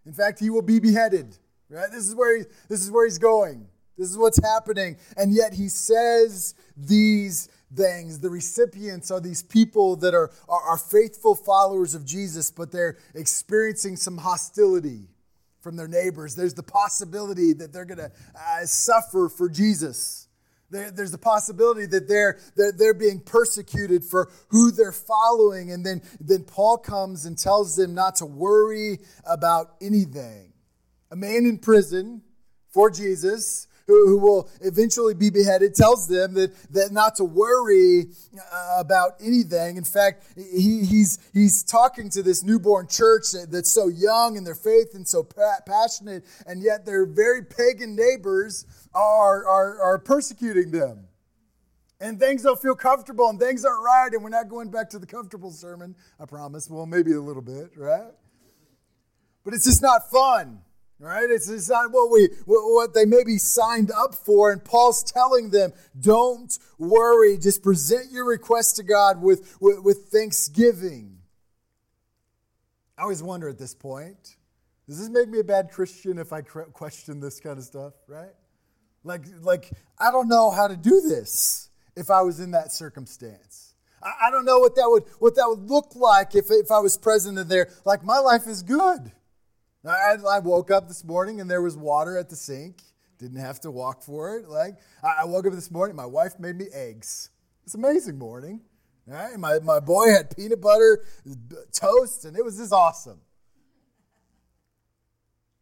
In 0.05 0.13
fact, 0.13 0.41
he 0.41 0.51
will 0.51 0.61
be 0.61 0.79
beheaded. 0.79 1.39
Right? 1.71 1.91
This 1.91 2.07
is 2.07 2.15
where 2.15 2.37
he, 2.37 2.45
this 2.69 2.83
is 2.83 2.91
where 2.91 3.07
he's 3.07 3.17
going. 3.17 3.67
This 3.97 4.11
is 4.11 4.19
what's 4.19 4.43
happening. 4.43 4.97
And 5.17 5.35
yet 5.35 5.53
he 5.53 5.69
says 5.69 6.55
these 6.77 7.49
things. 7.75 8.21
The 8.21 8.31
recipients 8.31 9.11
are 9.11 9.21
these 9.21 9.43
people 9.43 9.97
that 9.97 10.15
are, 10.15 10.31
are, 10.49 10.63
are 10.63 10.79
faithful 10.79 11.35
followers 11.35 11.95
of 11.95 12.05
Jesus, 12.05 12.51
but 12.51 12.73
they're 12.73 12.99
experiencing 13.15 13.97
some 13.97 14.19
hostility 14.19 15.09
from 15.61 15.77
their 15.77 15.89
neighbors. 15.89 16.35
There's 16.35 16.55
the 16.55 16.63
possibility 16.63 17.53
that 17.55 17.73
they're 17.73 17.85
going 17.85 17.99
to 17.99 18.11
uh, 18.35 18.65
suffer 18.65 19.29
for 19.29 19.49
Jesus. 19.49 20.29
There, 20.71 20.91
there's 20.91 21.13
the 21.13 21.19
possibility 21.19 21.87
that 21.87 22.09
they're, 22.09 22.39
they're, 22.57 22.73
they're 22.73 22.95
being 22.95 23.21
persecuted 23.21 24.05
for 24.05 24.31
who 24.49 24.71
they're 24.71 24.91
following. 24.91 25.71
And 25.71 25.85
then, 25.85 26.03
then 26.19 26.45
Paul 26.45 26.79
comes 26.79 27.27
and 27.27 27.39
tells 27.39 27.77
them 27.77 27.95
not 27.95 28.17
to 28.17 28.27
worry 28.27 28.99
about 29.25 29.75
anything. 29.81 30.53
A 31.11 31.17
man 31.17 31.45
in 31.45 31.59
prison 31.59 32.23
for 32.71 32.91
Jesus 32.91 33.69
who, 33.87 34.19
will 34.19 34.49
eventually 34.61 35.15
be 35.15 35.31
beheaded, 35.31 35.75
tells 35.75 36.09
them 36.09 36.35
that, 36.35 36.53
that 36.73 36.93
not 36.93 37.17
to 37.17 37.25
worry 37.25 38.07
uh, 38.53 38.77
about 38.79 39.13
anything. 39.21 39.77
In 39.77 39.85
fact, 39.85 40.25
he, 40.37 40.85
he's, 40.85 41.19
he's 41.33 41.63
talking 41.63 42.11
to 42.11 42.23
this 42.23 42.43
newborn 42.43 42.89
church 42.89 43.33
that, 43.33 43.51
that's 43.51 43.73
so 43.73 43.89
young 43.89 44.37
in 44.37 44.45
their 44.45 44.55
faith 44.55 44.95
and 44.95 45.07
so 45.07 45.23
pa- 45.23 45.61
passionate, 45.67 46.25
and 46.47 46.63
yet 46.63 46.87
their 46.87 47.07
very 47.07 47.45
pagan 47.45 47.97
neighbors 47.97 48.67
are, 48.95 49.47
are, 49.47 49.81
are 49.81 49.99
persecuting 49.99 50.71
them. 50.71 51.09
And 52.01 52.19
things 52.19 52.43
don't 52.43 52.61
feel 52.61 52.75
comfortable 52.75 53.29
and 53.29 53.39
things 53.39 53.65
aren't 53.65 53.85
right, 53.85 54.09
and 54.13 54.25
we're 54.25 54.31
not 54.31 54.49
going 54.49 54.71
back 54.71 54.91
to 54.91 54.99
the 54.99 55.07
comfortable 55.07 55.53
sermon, 55.53 55.95
I 56.19 56.27
promise. 56.27 56.69
Well, 56.69 56.85
maybe 56.85 57.13
a 57.13 57.21
little 57.21 57.43
bit, 57.43 57.71
right? 57.77 58.11
But 59.45 59.55
it's 59.55 59.65
just 59.65 59.83
not 59.83 60.11
fun. 60.11 60.63
Right? 61.03 61.29
It's, 61.29 61.49
it's 61.49 61.69
not 61.69 61.91
what 61.91 62.13
we 62.13 62.29
what 62.47 62.95
they 62.95 63.05
maybe 63.05 63.37
signed 63.37 63.91
up 63.91 64.15
for. 64.15 64.53
And 64.53 64.65
Paul's 64.65 65.03
telling 65.03 65.51
them, 65.51 65.73
don't 65.99 66.57
worry. 66.79 67.37
Just 67.39 67.61
present 67.61 68.13
your 68.13 68.25
request 68.25 68.77
to 68.77 68.85
God 68.85 69.21
with, 69.21 69.57
with, 69.61 69.81
with 69.83 69.99
thanksgiving. 70.13 71.19
I 72.97 73.03
always 73.03 73.21
wonder 73.21 73.49
at 73.49 73.59
this 73.59 73.75
point, 73.75 74.37
does 74.87 75.01
this 75.01 75.09
make 75.09 75.29
me 75.29 75.41
a 75.41 75.45
bad 75.45 75.73
Christian 75.73 76.19
if 76.19 76.33
I 76.33 76.43
question 76.43 77.19
this 77.19 77.41
kind 77.41 77.59
of 77.59 77.65
stuff, 77.65 77.95
right? 78.07 78.31
Like, 79.03 79.23
like 79.41 79.73
I 79.99 80.13
don't 80.13 80.29
know 80.29 80.53
how 80.53 80.69
to 80.69 80.77
do 80.77 81.01
this 81.01 81.71
if 81.97 82.11
I 82.11 82.23
was 82.23 82.39
in 82.39 82.53
that 82.53 82.71
circumstance. 82.71 83.75
I, 84.01 84.29
I 84.29 84.31
don't 84.31 84.45
know 84.45 84.61
what 84.61 84.77
that 84.77 84.87
would 84.87 85.03
what 85.19 85.35
that 85.35 85.49
would 85.49 85.69
look 85.69 85.97
like 85.97 86.37
if, 86.37 86.45
if 86.49 86.71
I 86.71 86.79
was 86.79 86.97
present 86.97 87.39
in 87.39 87.49
there. 87.49 87.71
Like 87.85 88.05
my 88.05 88.21
life 88.21 88.47
is 88.47 88.63
good. 88.63 89.11
I, 89.85 90.17
I 90.29 90.39
woke 90.39 90.71
up 90.71 90.89
this 90.89 91.05
morning 91.05 91.41
and 91.41 91.51
there 91.51 91.63
was 91.63 91.77
water 91.77 92.17
at 92.17 92.29
the 92.29 92.37
sink. 92.37 92.83
Didn't 93.19 93.41
have 93.41 93.61
to 93.61 93.71
walk 93.71 94.03
for 94.03 94.37
it. 94.37 94.49
Like 94.49 94.77
I 95.03 95.25
woke 95.25 95.47
up 95.47 95.53
this 95.53 95.71
morning, 95.71 95.97
my 95.97 96.07
wife 96.07 96.39
made 96.39 96.57
me 96.57 96.67
eggs. 96.73 97.31
It's 97.65 97.75
amazing 97.75 98.19
morning. 98.19 98.61
Right? 99.07 99.37
My, 99.37 99.59
my 99.59 99.81
boy 99.81 100.11
had 100.11 100.35
peanut 100.35 100.61
butter 100.61 101.05
toast, 101.73 102.25
and 102.25 102.37
it 102.37 102.45
was 102.45 102.59
just 102.59 102.73
awesome. 102.73 103.21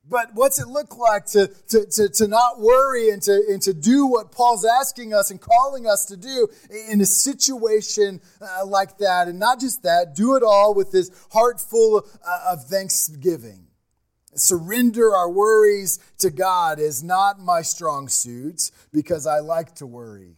But 0.07 0.31
what's 0.35 0.61
it 0.61 0.67
look 0.67 0.99
like 0.99 1.25
to, 1.27 1.47
to, 1.69 1.87
to, 1.87 2.09
to, 2.09 2.29
not 2.29 2.59
worry 2.59 3.11
and 3.11 3.23
to, 3.23 3.45
and 3.49 3.63
to 3.63 3.73
do 3.73 4.07
what 4.07 4.33
Paul's 4.33 4.65
asking 4.65 5.15
us 5.15 5.31
and 5.31 5.41
calling 5.41 5.87
us 5.87 6.05
to 6.07 6.17
do 6.17 6.49
in 6.91 7.01
a 7.01 7.07
situation 7.07 8.21
uh, 8.41 8.67
like 8.67 8.99
that? 8.99 9.29
And 9.29 9.39
not 9.39 9.61
just 9.61 9.85
that, 9.85 10.17
do 10.17 10.35
it 10.35 10.43
all 10.43 10.75
with 10.75 10.91
this 10.91 11.11
heart 11.33 11.61
full 11.61 12.05
uh, 12.27 12.53
of 12.53 12.65
thanksgiving. 12.65 13.70
Surrender 14.35 15.15
our 15.15 15.31
worries 15.31 15.99
to 16.19 16.31
God 16.31 16.79
is 16.79 17.03
not 17.03 17.41
my 17.41 17.63
strong 17.63 18.09
suit 18.09 18.71
because 18.93 19.27
I 19.27 19.41
like 19.41 19.75
to 19.77 19.87
worry. 19.87 20.37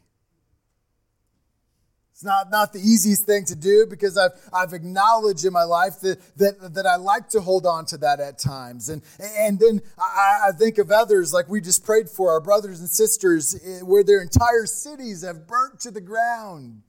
It's 2.22 2.24
not, 2.24 2.52
not 2.52 2.72
the 2.72 2.78
easiest 2.78 3.26
thing 3.26 3.44
to 3.46 3.56
do 3.56 3.84
because 3.90 4.16
I've, 4.16 4.30
I've 4.52 4.72
acknowledged 4.74 5.44
in 5.44 5.52
my 5.52 5.64
life 5.64 5.98
that, 6.02 6.20
that, 6.36 6.74
that 6.74 6.86
I 6.86 6.94
like 6.94 7.28
to 7.30 7.40
hold 7.40 7.66
on 7.66 7.84
to 7.86 7.96
that 7.98 8.20
at 8.20 8.38
times. 8.38 8.88
And, 8.88 9.02
and 9.20 9.58
then 9.58 9.82
I, 9.98 10.50
I 10.50 10.52
think 10.52 10.78
of 10.78 10.92
others, 10.92 11.32
like 11.32 11.48
we 11.48 11.60
just 11.60 11.84
prayed 11.84 12.08
for, 12.08 12.30
our 12.30 12.40
brothers 12.40 12.78
and 12.78 12.88
sisters, 12.88 13.56
eh, 13.66 13.80
where 13.80 14.04
their 14.04 14.22
entire 14.22 14.66
cities 14.66 15.24
have 15.24 15.48
burnt 15.48 15.80
to 15.80 15.90
the 15.90 16.00
ground. 16.00 16.82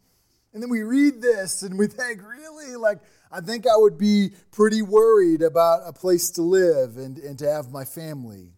And 0.53 0.61
then 0.61 0.69
we 0.69 0.83
read 0.83 1.19
this 1.19 1.63
and 1.63 1.79
we 1.79 1.87
think, 1.87 2.21
really? 2.21 2.75
Like, 2.75 2.99
I 3.33 3.41
think 3.41 3.65
I 3.65 3.75
would 3.75 3.97
be 3.97 4.31
pretty 4.51 4.81
worried 4.81 5.41
about 5.41 5.81
a 5.85 5.91
place 5.91 6.29
to 6.31 6.43
live 6.43 6.97
and, 6.97 7.17
and 7.17 7.39
to 7.39 7.49
have 7.49 7.71
my 7.71 7.83
family 7.83 8.53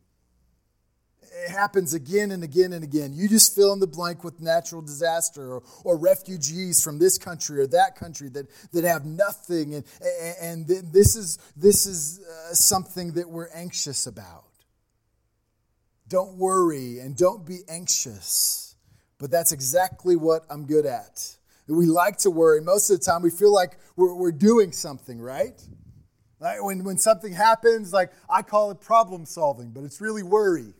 it 1.44 1.52
happens 1.52 1.94
again 1.94 2.32
and 2.32 2.44
again 2.44 2.74
and 2.74 2.84
again. 2.84 3.14
You 3.14 3.28
just 3.28 3.56
fill 3.56 3.74
in 3.74 3.80
the 3.80 3.88
blank 3.88 4.24
with 4.24 4.42
natural 4.42 4.82
disaster 4.82 5.56
or, 5.56 5.64
or 5.84 5.98
refugees 5.98 6.82
from 6.82 6.98
this 6.98 7.18
country 7.18 7.60
or 7.60 7.68
that 7.68 7.96
country 7.96 8.30
that, 8.30 8.48
that 8.72 8.84
have 8.84 9.06
nothing. 9.06 9.76
And, 9.76 9.86
and 10.42 10.68
this 10.68 11.16
is, 11.16 11.38
this 11.56 11.86
is 11.86 12.22
uh, 12.22 12.54
something 12.54 13.14
that 13.14 13.30
we're 13.30 13.50
anxious 13.54 14.08
about. 14.08 14.46
Don't 16.08 16.38
worry 16.38 17.00
and 17.00 17.18
don't 17.18 17.46
be 17.46 17.60
anxious. 17.68 18.76
But 19.18 19.32
that's 19.32 19.52
exactly 19.52 20.16
what 20.16 20.46
I'm 20.50 20.66
good 20.66 20.86
at. 20.86 21.36
We 21.68 21.86
like 21.86 22.18
to 22.20 22.30
worry. 22.30 22.62
Most 22.62 22.90
of 22.90 23.00
the 23.00 23.06
time, 23.06 23.22
we 23.22 23.32
feel 23.32 23.54
like 23.54 23.78
we're, 23.96 24.14
we're 24.14 24.32
doing 24.32 24.72
something, 24.72 25.20
right? 25.20 25.60
Like 26.40 26.64
when, 26.64 26.84
when 26.84 26.98
something 26.98 27.34
happens, 27.34 27.92
like 27.94 28.12
I 28.30 28.42
call 28.42 28.72
it 28.72 28.82
problem 28.82 29.26
solving, 29.26 29.72
but 29.72 29.84
it's 29.84 30.02
really 30.02 30.24
worry. 30.24 30.74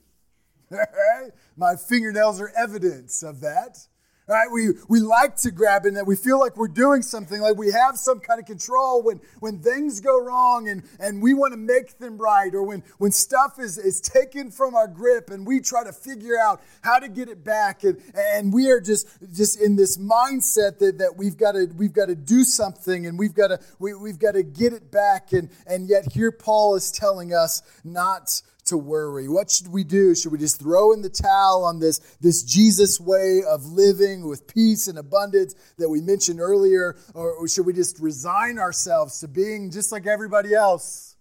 My 1.58 1.76
fingernails 1.76 2.40
are 2.42 2.52
evidence 2.56 3.24
of 3.24 3.42
that. 3.42 3.88
Right? 4.28 4.48
We, 4.52 4.70
we 4.90 5.02
like 5.02 5.36
to 5.38 5.52
grab 5.52 5.86
in 5.86 5.94
that 5.94 6.08
we 6.08 6.16
feel 6.16 6.40
like 6.40 6.58
we're 6.58 6.68
doing 6.68 7.04
something, 7.04 7.42
like 7.42 7.58
we 7.58 7.72
have 7.72 7.96
some 7.96 8.20
kind 8.20 8.40
of 8.40 8.48
control 8.48 9.04
when, 9.04 9.22
when 9.40 9.60
things 9.60 10.00
go 10.00 10.20
wrong 10.20 10.68
and, 10.68 10.82
and 11.00 11.22
we 11.22 11.36
want 11.36 11.54
to 11.54 11.58
make 11.58 12.00
them 12.00 12.18
right, 12.18 12.54
or 12.56 12.64
when, 12.64 12.84
when 12.98 13.12
stuff 13.12 13.60
is, 13.60 13.78
is 13.78 14.02
taken 14.02 14.50
from 14.50 14.74
our 14.74 14.88
grip 14.88 15.30
and 15.30 15.46
we 15.46 15.60
try 15.60 15.84
to 15.84 15.94
figure 15.94 16.40
out 16.42 16.60
how 16.82 16.98
to 16.98 17.08
get 17.08 17.30
it 17.30 17.44
back. 17.44 17.84
And, 17.84 18.02
and 18.16 18.52
we 18.52 18.72
are 18.72 18.82
just, 18.82 19.08
just 19.32 19.62
in 19.62 19.76
this 19.76 19.98
mindset 19.98 20.80
that, 20.80 20.98
that 20.98 21.18
we've 21.18 21.38
got 21.38 21.52
to 21.52 21.66
we've 21.76 21.94
got 21.94 22.08
to 22.08 22.16
do 22.16 22.44
something 22.44 23.06
and 23.06 23.20
we've 23.20 23.36
got 23.36 23.48
to 23.50 23.60
we, 23.80 23.94
we've 23.94 24.20
got 24.20 24.32
to 24.32 24.44
get 24.44 24.74
it 24.74 24.92
back. 24.92 25.34
And, 25.34 25.50
and 25.68 25.88
yet 25.88 26.14
here 26.14 26.32
Paul 26.32 26.76
is 26.76 26.92
telling 26.92 27.34
us 27.34 27.62
not 27.84 28.42
to 28.66 28.78
worry. 28.78 29.30
What 29.30 29.50
should 29.50 29.68
we 29.68 29.84
do? 29.84 30.16
Should 30.16 30.32
we 30.32 30.38
just 30.38 30.60
throw 30.60 30.92
in 30.92 31.02
the 31.02 31.10
towel 31.10 31.64
on 31.64 31.80
this, 31.80 32.00
this 32.20 32.44
Jesus 32.44 33.00
way 33.00 33.42
of 33.48 33.66
living 33.66 34.28
with 34.28 34.48
peace 34.48 34.88
and 34.88 34.98
abundance 34.98 35.56
that 35.78 35.90
we 35.90 36.02
mentioned 36.02 36.40
earlier? 36.40 36.96
Or, 37.14 37.48
should 37.48 37.66
we 37.66 37.74
just 37.74 38.00
resign 38.00 38.58
ourselves 38.58 39.20
to 39.20 39.28
being 39.28 39.70
just 39.70 39.92
like 39.92 40.08
everybody 40.08 40.54
else? 40.54 41.16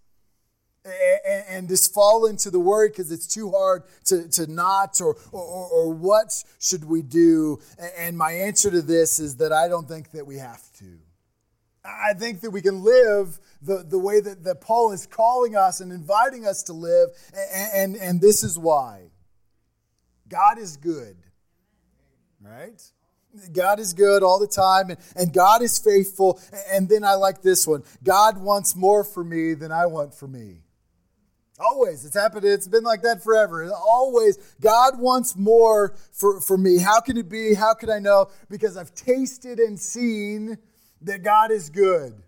And, 0.84 1.44
and 1.48 1.68
just 1.68 1.94
fall 1.94 2.26
into 2.26 2.50
the 2.50 2.60
worry 2.60 2.90
because 2.90 3.10
it's 3.10 3.26
too 3.26 3.50
hard 3.50 3.84
to, 4.04 4.28
to 4.28 4.46
not, 4.46 5.00
or, 5.00 5.16
or, 5.32 5.68
or 5.70 5.90
what 5.90 6.44
should 6.60 6.84
we 6.84 7.00
do? 7.00 7.58
And 7.96 8.18
my 8.18 8.32
answer 8.32 8.70
to 8.70 8.82
this 8.82 9.18
is 9.18 9.36
that 9.36 9.50
I 9.50 9.68
don't 9.68 9.88
think 9.88 10.10
that 10.10 10.26
we 10.26 10.36
have 10.36 10.62
to. 10.80 10.98
I 11.84 12.14
think 12.14 12.40
that 12.40 12.50
we 12.50 12.62
can 12.62 12.82
live 12.82 13.38
the, 13.64 13.84
the 13.88 13.98
way 13.98 14.20
that, 14.20 14.44
that 14.44 14.60
Paul 14.60 14.92
is 14.92 15.06
calling 15.06 15.56
us 15.56 15.80
and 15.80 15.90
inviting 15.90 16.46
us 16.46 16.62
to 16.64 16.72
live, 16.72 17.10
and, 17.32 17.94
and, 17.94 18.02
and 18.02 18.20
this 18.20 18.44
is 18.44 18.58
why. 18.58 19.10
God 20.28 20.58
is 20.58 20.76
good, 20.76 21.16
right? 22.40 22.82
God 23.52 23.80
is 23.80 23.92
good 23.94 24.22
all 24.22 24.38
the 24.38 24.46
time, 24.46 24.90
and, 24.90 24.98
and 25.16 25.32
God 25.32 25.62
is 25.62 25.78
faithful. 25.78 26.40
And 26.70 26.88
then 26.88 27.04
I 27.04 27.14
like 27.14 27.42
this 27.42 27.66
one 27.66 27.82
God 28.02 28.38
wants 28.38 28.76
more 28.76 29.04
for 29.04 29.24
me 29.24 29.54
than 29.54 29.72
I 29.72 29.86
want 29.86 30.14
for 30.14 30.28
me. 30.28 30.60
Always. 31.58 32.04
It's 32.04 32.16
happened. 32.16 32.44
It's 32.44 32.66
been 32.66 32.82
like 32.82 33.02
that 33.02 33.22
forever. 33.22 33.70
Always. 33.72 34.36
God 34.60 34.98
wants 34.98 35.36
more 35.36 35.94
for, 36.12 36.40
for 36.40 36.58
me. 36.58 36.78
How 36.78 37.00
can 37.00 37.16
it 37.16 37.28
be? 37.28 37.54
How 37.54 37.74
can 37.74 37.90
I 37.90 38.00
know? 38.00 38.28
Because 38.50 38.76
I've 38.76 38.92
tasted 38.94 39.60
and 39.60 39.78
seen 39.78 40.58
that 41.02 41.22
God 41.22 41.52
is 41.52 41.70
good. 41.70 42.24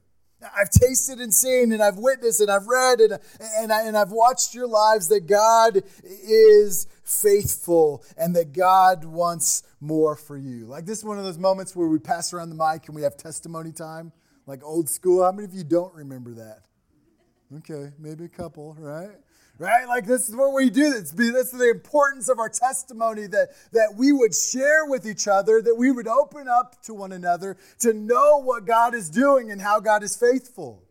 I've 0.55 0.71
tasted 0.71 1.19
and 1.21 1.35
seen 1.35 1.73
and 1.73 1.83
I've 1.83 1.97
witnessed 1.97 2.41
and 2.41 2.51
I've 2.51 2.67
read 2.67 3.01
and, 3.01 3.19
and, 3.59 3.73
I, 3.73 3.87
and 3.87 3.97
I've 3.97 4.13
watched 4.13 4.55
your 4.55 4.67
lives 4.67 5.09
that 5.09 5.27
God 5.27 5.83
is 6.05 6.87
faithful 7.05 8.05
and 8.17 8.35
that 8.37 8.53
God 8.53 9.05
wants 9.05 9.63
more 9.81 10.17
for 10.17 10.37
you. 10.37 10.67
Like 10.67 10.87
this 10.87 10.99
is 10.99 11.05
one 11.05 11.19
of 11.19 11.25
those 11.25 11.39
moments 11.39 11.75
where 11.75 11.89
we 11.89 11.99
pass 11.99 12.33
around 12.33 12.51
the 12.51 12.57
mic 12.57 12.87
and 12.87 12.95
we 12.97 13.03
have 13.03 13.17
testimony 13.17 13.73
time, 13.73 14.13
like 14.47 14.63
old 14.65 14.89
school. 14.89 15.25
How 15.25 15.33
many 15.33 15.45
of 15.45 15.55
you 15.55 15.65
don't 15.65 15.95
remember 15.95 16.35
that? 16.35 16.63
Okay, 17.59 17.93
maybe 17.99 18.25
a 18.25 18.29
couple, 18.29 18.75
right? 18.79 19.17
Right? 19.59 19.87
Like 19.87 20.07
this 20.07 20.29
is 20.29 20.37
what 20.37 20.53
we 20.53 20.71
do. 20.71 20.91
This 20.91 21.13
is 21.13 21.51
the 21.51 21.71
importance 21.71 22.29
of 22.29 22.39
our 22.39 22.49
testimony 22.49 23.27
that, 23.27 23.49
that 23.73 23.95
we 23.97 24.13
would 24.13 24.35
share 24.35 24.87
with 24.87 25.07
each 25.07 25.29
other, 25.29 25.63
that 25.63 25.75
we 25.77 25.91
would 25.91 26.09
open 26.09 26.49
up 26.49 26.83
to 26.83 26.95
one 26.95 27.13
another 27.13 27.57
to 27.81 27.93
know 27.93 28.43
what 28.43 28.67
God 28.67 28.95
is 28.95 29.09
doing 29.09 29.51
and 29.51 29.61
how 29.61 29.81
God 29.81 30.03
is 30.03 30.17
faithful. 30.17 30.83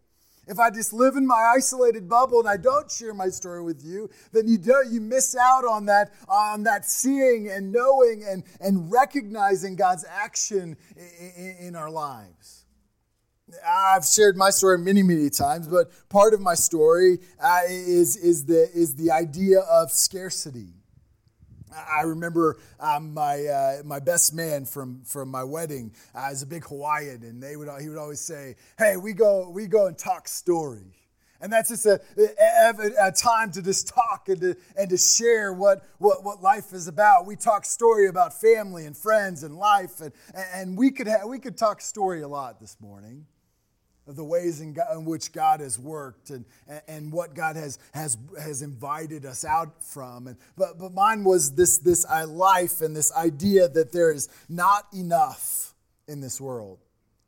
If 0.48 0.60
I 0.60 0.70
just 0.70 0.94
live 0.94 1.16
in 1.16 1.26
my 1.26 1.54
isolated 1.56 2.08
bubble 2.08 2.40
and 2.40 2.48
I 2.48 2.58
don't 2.58 2.90
share 2.90 3.16
my 3.16 3.30
story 3.30 3.64
with 3.64 3.84
you, 3.84 4.10
then 4.32 4.48
you 4.48 4.60
do 4.60 4.84
you 4.90 5.02
miss 5.02 5.36
out 5.36 5.66
on 5.66 5.86
that 5.88 6.14
on 6.28 6.64
that 6.64 6.86
seeing 6.86 7.50
and 7.50 7.72
knowing 7.72 8.24
and, 8.24 8.44
and 8.60 8.92
recognizing 8.92 9.76
God's 9.76 10.06
action 10.08 10.78
in, 10.96 11.56
in 11.60 11.76
our 11.76 11.90
lives. 11.90 12.65
I've 13.68 14.06
shared 14.06 14.38
my 14.38 14.50
story 14.50 14.78
many, 14.78 15.04
many 15.04 15.30
times, 15.30 15.68
but 15.68 15.92
part 16.10 16.34
of 16.34 16.42
my 16.42 16.56
story 16.56 17.20
uh, 17.42 17.62
is, 17.68 18.18
is, 18.18 18.46
the, 18.46 18.70
is 18.74 18.96
the 18.96 19.12
idea 19.12 19.60
of 19.60 19.92
scarcity. 19.92 20.74
I 21.76 22.04
remember 22.04 22.58
um, 22.80 23.14
my, 23.14 23.46
uh, 23.46 23.84
my 23.84 24.00
best 24.00 24.34
man 24.34 24.66
from, 24.66 25.02
from 25.04 25.30
my 25.30 25.44
wedding 25.44 25.94
uh, 26.14 26.30
is 26.32 26.42
a 26.42 26.46
big 26.46 26.66
Hawaiian, 26.66 27.24
and 27.24 27.42
they 27.42 27.56
would, 27.56 27.70
he 27.82 27.90
would 27.90 27.98
always 27.98 28.22
say, 28.22 28.56
Hey, 28.78 28.96
we 28.98 29.14
go, 29.14 29.50
we 29.50 29.68
go 29.68 29.88
and 29.88 29.98
talk 29.98 30.28
story. 30.28 30.94
And 31.42 31.52
that's 31.52 31.70
just 31.70 31.86
a, 31.86 32.00
a, 32.18 33.08
a, 33.08 33.12
time 33.12 33.52
to 33.52 33.62
just 33.62 33.90
talk 33.90 34.30
and 34.30 34.40
to, 34.40 34.56
and 34.78 34.90
to 34.90 34.98
share 34.98 35.52
what, 35.52 35.84
what, 35.98 36.24
what 36.24 36.42
life 36.42 36.72
is 36.72 36.88
about. 36.88 37.26
We 37.26 37.36
talk 37.36 37.66
story 37.66 38.08
about 38.08 38.40
family 38.40 38.86
and 38.86 38.96
friends 38.96 39.44
and 39.44 39.58
life, 39.58 40.00
and, 40.00 40.14
and 40.54 40.78
we, 40.78 40.92
could 40.92 41.08
ha- 41.08 41.28
we 41.28 41.40
could 41.40 41.58
talk 41.58 41.82
story 41.82 42.22
a 42.22 42.28
lot 42.28 42.62
this 42.62 42.78
morning 42.80 43.26
of 44.08 44.16
the 44.16 44.24
ways 44.24 44.62
in, 44.62 44.74
God, 44.74 44.88
in, 44.96 45.06
which 45.06 45.32
God 45.32 45.60
has 45.60 45.80
worked 45.80 46.30
and, 46.30 46.46
and 46.88 47.12
what 47.12 47.34
God 47.34 47.56
has, 47.56 47.80
has, 47.94 48.18
has 48.40 48.62
invited 48.62 49.26
us 49.26 49.44
out 49.44 49.84
from. 49.84 50.28
And, 50.28 50.38
but, 50.56 50.78
but 50.78 50.94
mine 50.94 51.24
was 51.24 51.54
this, 51.56 51.80
this 51.80 52.06
life 52.28 52.82
and 52.82 52.96
this 52.96 53.12
idea 53.14 53.68
that 53.70 53.92
there 53.92 54.12
is 54.12 54.30
not 54.48 54.86
enough 54.94 55.74
in 56.08 56.22
this 56.22 56.40
world 56.40 56.85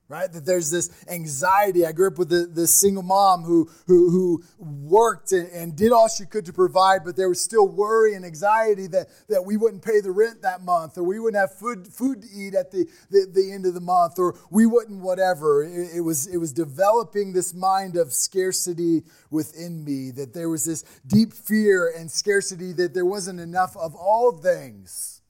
right? 0.09 0.31
That 0.31 0.45
there's 0.45 0.71
this 0.71 0.89
anxiety. 1.09 1.85
I 1.85 1.91
grew 1.91 2.07
up 2.07 2.17
with 2.17 2.29
this 2.55 2.73
single 2.73 3.03
mom 3.03 3.43
who, 3.43 3.69
who, 3.87 4.09
who 4.09 4.43
worked 4.57 5.31
and, 5.33 5.49
and, 5.49 5.75
did 5.75 5.91
all 5.91 6.07
she 6.07 6.25
could 6.25 6.45
to 6.45 6.53
provide, 6.53 7.03
but 7.03 7.15
there 7.15 7.27
was 7.27 7.41
still 7.41 7.67
worry 7.67 8.15
and 8.15 8.25
anxiety 8.25 8.87
that, 8.87 9.07
that 9.27 9.43
we 9.45 9.57
wouldn't 9.57 9.83
pay 9.83 9.99
the 9.99 10.11
rent 10.11 10.41
that 10.41 10.61
month, 10.61 10.97
or 10.97 11.03
we 11.03 11.19
wouldn't 11.19 11.39
have 11.39 11.53
food, 11.57 11.87
food 11.87 12.21
to 12.21 12.27
eat 12.33 12.55
at 12.55 12.71
the, 12.71 12.87
the, 13.09 13.27
the 13.33 13.51
end 13.51 13.65
of 13.65 13.73
the 13.73 13.81
month, 13.81 14.17
or 14.17 14.39
we 14.49 14.65
wouldn't 14.65 15.01
whatever. 15.01 15.63
It, 15.63 15.97
it, 15.97 16.01
was, 16.01 16.25
it 16.27 16.37
was 16.37 16.53
developing 16.53 17.33
this 17.33 17.53
mind 17.53 17.97
of 17.97 18.13
scarcity 18.13 19.03
within 19.29 19.83
me, 19.83 20.11
that 20.11 20.33
there 20.33 20.49
was 20.49 20.65
this 20.65 20.83
deep 21.05 21.33
fear 21.33 21.93
and 21.95 22.09
scarcity 22.09 22.71
that 22.73 22.93
there 22.93 23.05
wasn't 23.05 23.39
enough 23.39 23.75
of 23.75 23.93
all 23.93 24.31
things. 24.31 25.21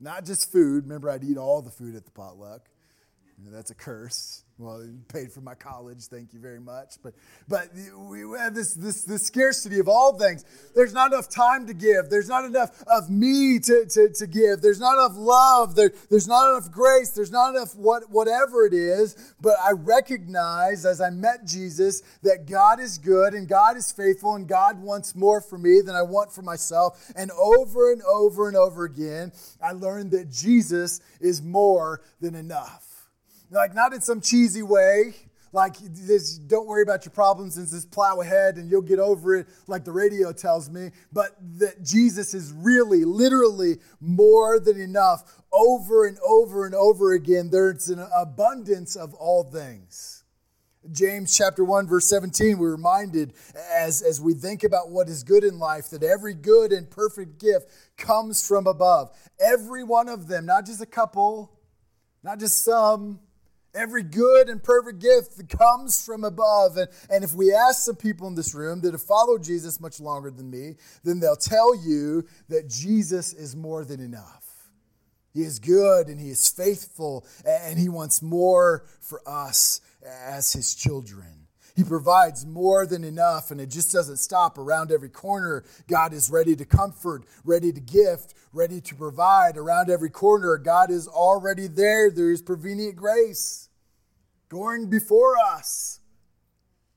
Not 0.00 0.24
just 0.24 0.50
food. 0.52 0.84
Remember, 0.84 1.10
I'd 1.10 1.24
eat 1.24 1.36
all 1.36 1.62
the 1.62 1.70
food 1.70 1.96
at 1.96 2.04
the 2.04 2.10
potluck 2.10 2.68
That's 3.46 3.70
a 3.70 3.74
curse. 3.74 4.44
Well, 4.58 4.84
you 4.84 4.98
paid 5.06 5.30
for 5.30 5.40
my 5.40 5.54
college, 5.54 6.06
thank 6.06 6.32
you 6.32 6.40
very 6.40 6.58
much. 6.58 6.96
But 7.00 7.14
but 7.46 7.68
we 7.96 8.22
have 8.36 8.56
this 8.56 8.74
this 8.74 9.04
this 9.04 9.24
scarcity 9.24 9.78
of 9.78 9.88
all 9.88 10.18
things. 10.18 10.44
There's 10.74 10.92
not 10.92 11.12
enough 11.12 11.28
time 11.28 11.68
to 11.68 11.74
give. 11.74 12.10
There's 12.10 12.28
not 12.28 12.44
enough 12.44 12.82
of 12.88 13.08
me 13.08 13.60
to, 13.60 13.86
to, 13.86 14.08
to 14.08 14.26
give. 14.26 14.60
There's 14.60 14.80
not 14.80 14.94
enough 14.94 15.16
love. 15.16 15.76
There, 15.76 15.92
there's 16.10 16.26
not 16.26 16.50
enough 16.50 16.72
grace. 16.72 17.10
There's 17.10 17.30
not 17.30 17.54
enough 17.54 17.76
what 17.76 18.10
whatever 18.10 18.66
it 18.66 18.74
is. 18.74 19.34
But 19.40 19.54
I 19.62 19.70
recognize 19.70 20.84
as 20.84 21.00
I 21.00 21.10
met 21.10 21.46
Jesus 21.46 22.02
that 22.24 22.46
God 22.46 22.80
is 22.80 22.98
good 22.98 23.34
and 23.34 23.46
God 23.46 23.76
is 23.76 23.92
faithful 23.92 24.34
and 24.34 24.48
God 24.48 24.82
wants 24.82 25.14
more 25.14 25.40
for 25.40 25.56
me 25.56 25.82
than 25.82 25.94
I 25.94 26.02
want 26.02 26.32
for 26.32 26.42
myself. 26.42 27.12
And 27.14 27.30
over 27.30 27.92
and 27.92 28.02
over 28.02 28.48
and 28.48 28.56
over 28.56 28.84
again, 28.84 29.30
I 29.62 29.70
learned 29.70 30.10
that 30.10 30.32
Jesus 30.32 31.00
is 31.20 31.40
more 31.40 32.02
than 32.20 32.34
enough. 32.34 32.87
Like, 33.50 33.74
not 33.74 33.92
in 33.94 34.00
some 34.00 34.20
cheesy 34.20 34.62
way, 34.62 35.14
like 35.52 35.76
this, 35.78 36.36
don't 36.36 36.66
worry 36.66 36.82
about 36.82 37.04
your 37.04 37.12
problems 37.12 37.56
and 37.56 37.68
just 37.68 37.90
plow 37.90 38.20
ahead 38.20 38.56
and 38.56 38.70
you'll 38.70 38.82
get 38.82 38.98
over 38.98 39.36
it, 39.36 39.46
like 39.66 39.84
the 39.84 39.92
radio 39.92 40.32
tells 40.32 40.68
me, 40.68 40.90
but 41.12 41.36
that 41.58 41.82
Jesus 41.82 42.34
is 42.34 42.52
really, 42.52 43.04
literally 43.04 43.76
more 44.00 44.60
than 44.60 44.80
enough 44.80 45.42
over 45.52 46.06
and 46.06 46.18
over 46.26 46.66
and 46.66 46.74
over 46.74 47.14
again. 47.14 47.48
There's 47.50 47.88
an 47.88 48.06
abundance 48.14 48.96
of 48.96 49.14
all 49.14 49.44
things. 49.44 50.24
James 50.92 51.36
chapter 51.36 51.64
1, 51.64 51.86
verse 51.86 52.08
17, 52.08 52.58
we're 52.58 52.70
reminded 52.70 53.34
as, 53.74 54.00
as 54.00 54.20
we 54.20 54.32
think 54.32 54.64
about 54.64 54.90
what 54.90 55.08
is 55.08 55.22
good 55.22 55.44
in 55.44 55.58
life 55.58 55.90
that 55.90 56.02
every 56.02 56.34
good 56.34 56.72
and 56.72 56.88
perfect 56.88 57.38
gift 57.38 57.68
comes 57.96 58.46
from 58.46 58.66
above. 58.66 59.10
Every 59.40 59.84
one 59.84 60.08
of 60.08 60.28
them, 60.28 60.46
not 60.46 60.64
just 60.64 60.80
a 60.80 60.86
couple, 60.86 61.52
not 62.22 62.38
just 62.38 62.64
some, 62.64 63.20
Every 63.78 64.02
good 64.02 64.48
and 64.48 64.60
perfect 64.60 64.98
gift 64.98 65.48
comes 65.56 66.04
from 66.04 66.24
above. 66.24 66.76
And, 66.76 66.88
and 67.08 67.22
if 67.22 67.32
we 67.32 67.54
ask 67.54 67.84
some 67.84 67.94
people 67.94 68.26
in 68.26 68.34
this 68.34 68.52
room 68.52 68.80
that 68.80 68.92
have 68.92 69.02
followed 69.02 69.44
Jesus 69.44 69.80
much 69.80 70.00
longer 70.00 70.32
than 70.32 70.50
me, 70.50 70.74
then 71.04 71.20
they'll 71.20 71.36
tell 71.36 71.76
you 71.76 72.26
that 72.48 72.68
Jesus 72.68 73.32
is 73.32 73.54
more 73.54 73.84
than 73.84 74.00
enough. 74.00 74.44
He 75.32 75.42
is 75.42 75.60
good 75.60 76.08
and 76.08 76.18
he 76.18 76.30
is 76.30 76.48
faithful, 76.48 77.24
and 77.46 77.78
he 77.78 77.88
wants 77.88 78.20
more 78.20 78.84
for 79.00 79.22
us 79.24 79.80
as 80.04 80.52
his 80.52 80.74
children. 80.74 81.46
He 81.76 81.84
provides 81.84 82.44
more 82.44 82.84
than 82.84 83.04
enough, 83.04 83.52
and 83.52 83.60
it 83.60 83.70
just 83.70 83.92
doesn't 83.92 84.16
stop 84.16 84.58
around 84.58 84.90
every 84.90 85.10
corner. 85.10 85.62
God 85.86 86.12
is 86.12 86.28
ready 86.30 86.56
to 86.56 86.64
comfort, 86.64 87.26
ready 87.44 87.70
to 87.70 87.80
gift, 87.80 88.34
ready 88.52 88.80
to 88.80 88.94
provide. 88.96 89.56
Around 89.56 89.88
every 89.88 90.10
corner, 90.10 90.58
God 90.58 90.90
is 90.90 91.06
already 91.06 91.68
there. 91.68 92.10
There 92.10 92.32
is 92.32 92.42
prevenient 92.42 92.96
grace 92.96 93.67
going 94.48 94.88
before 94.88 95.34
us. 95.38 96.00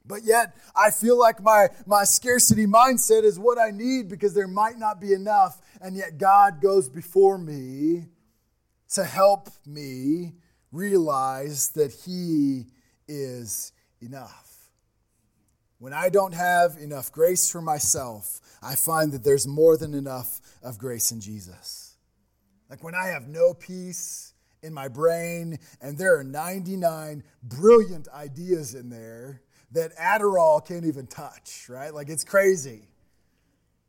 But 0.06 0.24
yet, 0.24 0.56
I 0.76 0.90
feel 0.90 1.18
like 1.18 1.42
my, 1.42 1.68
my 1.86 2.04
scarcity 2.04 2.66
mindset 2.66 3.24
is 3.24 3.38
what 3.38 3.60
I 3.60 3.72
need 3.72 4.10
because 4.10 4.34
there 4.34 4.48
might 4.48 4.78
not 4.78 5.00
be 5.00 5.14
enough. 5.14 5.62
And 5.80 5.96
yet, 5.96 6.18
God 6.18 6.62
goes 6.62 6.90
before 6.90 7.38
me 7.38 8.06
to 8.94 9.04
help 9.04 9.50
me 9.66 10.34
realize 10.72 11.70
that 11.70 11.92
He 11.92 12.66
is 13.08 13.74
enough. 14.02 14.52
When 15.78 15.94
I 15.94 16.10
don't 16.10 16.34
have 16.34 16.78
enough 16.78 17.12
grace 17.12 17.52
for 17.52 17.62
myself, 17.62 18.40
I 18.62 18.76
find 18.76 19.12
that 19.14 19.24
there's 19.24 19.48
more 19.48 19.78
than 19.78 19.94
enough 19.94 20.40
of 20.62 20.78
grace 20.78 21.12
in 21.12 21.20
Jesus. 21.22 21.96
Like 22.70 22.84
when 22.84 22.96
I 22.96 23.08
have 23.08 23.28
no 23.28 23.54
peace 23.54 24.31
in 24.64 24.74
my 24.74 24.88
brain 24.88 25.58
and 25.82 25.98
there 25.98 26.18
are 26.18 26.24
99 26.24 27.24
brilliant 27.44 28.08
ideas 28.10 28.76
in 28.76 28.90
there 28.90 29.42
that 29.72 29.96
Adderall 29.98 30.66
can't 30.66 30.86
even 30.86 31.08
touch, 31.08 31.68
right? 31.70 31.94
Like 31.94 32.10
it's 32.10 32.24
crazy. 32.24 32.88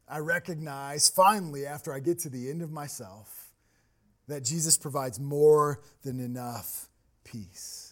I 0.08 0.18
recognize 0.18 1.08
finally, 1.08 1.66
after 1.66 1.92
I 1.92 2.00
get 2.00 2.18
to 2.20 2.28
the 2.28 2.50
end 2.50 2.62
of 2.62 2.70
myself, 2.70 3.48
that 4.28 4.44
Jesus 4.44 4.78
provides 4.78 5.18
more 5.18 5.80
than 6.02 6.20
enough 6.20 6.88
peace. 7.24 7.91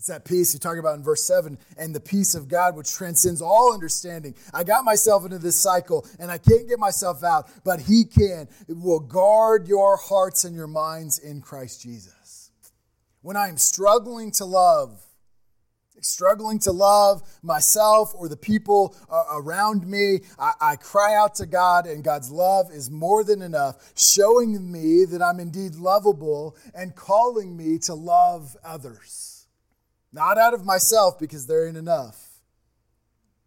It's 0.00 0.06
that 0.06 0.24
peace 0.24 0.54
you 0.54 0.60
talk 0.60 0.78
about 0.78 0.96
in 0.96 1.04
verse 1.04 1.22
7 1.24 1.58
and 1.76 1.94
the 1.94 2.00
peace 2.00 2.34
of 2.34 2.48
God 2.48 2.74
which 2.74 2.90
transcends 2.90 3.42
all 3.42 3.74
understanding. 3.74 4.34
I 4.54 4.64
got 4.64 4.82
myself 4.82 5.26
into 5.26 5.38
this 5.38 5.56
cycle 5.60 6.06
and 6.18 6.30
I 6.30 6.38
can't 6.38 6.66
get 6.66 6.78
myself 6.78 7.22
out, 7.22 7.50
but 7.64 7.80
He 7.82 8.04
can. 8.06 8.48
It 8.66 8.78
will 8.78 9.00
guard 9.00 9.68
your 9.68 9.98
hearts 9.98 10.44
and 10.44 10.56
your 10.56 10.68
minds 10.68 11.18
in 11.18 11.42
Christ 11.42 11.82
Jesus. 11.82 12.50
When 13.20 13.36
I 13.36 13.48
am 13.48 13.58
struggling 13.58 14.30
to 14.30 14.46
love, 14.46 15.04
struggling 16.00 16.60
to 16.60 16.72
love 16.72 17.20
myself 17.42 18.14
or 18.14 18.30
the 18.30 18.38
people 18.38 18.96
uh, 19.10 19.24
around 19.34 19.86
me, 19.86 20.20
I, 20.38 20.54
I, 20.62 20.76
cry 20.76 21.14
out 21.14 21.34
to 21.34 21.46
God, 21.46 21.86
and 21.86 22.02
God's 22.02 22.30
love 22.30 22.70
is 22.72 22.90
more 22.90 23.22
than 23.22 23.42
enough, 23.42 23.92
showing 23.96 24.72
me 24.72 25.04
that 25.04 25.20
I'm 25.20 25.40
indeed 25.40 25.74
lovable 25.74 26.56
and 26.74 26.96
calling 26.96 27.54
me 27.54 27.76
to 27.80 27.92
love 27.92 28.56
others. 28.64 29.29
Not 30.12 30.38
out 30.38 30.54
of 30.54 30.64
myself 30.64 31.18
because 31.18 31.46
there 31.46 31.66
ain't 31.66 31.76
enough, 31.76 32.18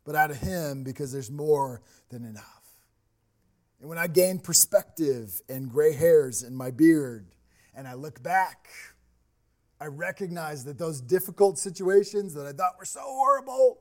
but 0.06 0.16
out 0.16 0.32
of 0.32 0.38
Him 0.38 0.84
because 0.84 1.12
there's 1.12 1.32
more 1.32 1.82
than 2.10 2.24
enough. 2.26 2.64
And 3.80 3.90
when 3.90 3.98
I 3.98 4.08
gain 4.08 4.40
perspective 4.40 5.42
and 5.50 5.70
gray 5.70 5.94
hairs 5.94 6.42
in 6.42 6.56
my 6.56 6.72
beard, 6.72 7.28
and 7.76 7.88
I 7.88 7.96
look 7.96 8.24
back, 8.24 8.70
I 9.82 9.88
recognize 9.88 10.64
that 10.66 10.78
those 10.78 11.02
difficult 11.02 11.58
situations 11.58 12.34
that 12.36 12.46
I 12.46 12.54
thought 12.54 12.78
were 12.80 12.86
so 12.86 13.02
horrible 13.02 13.80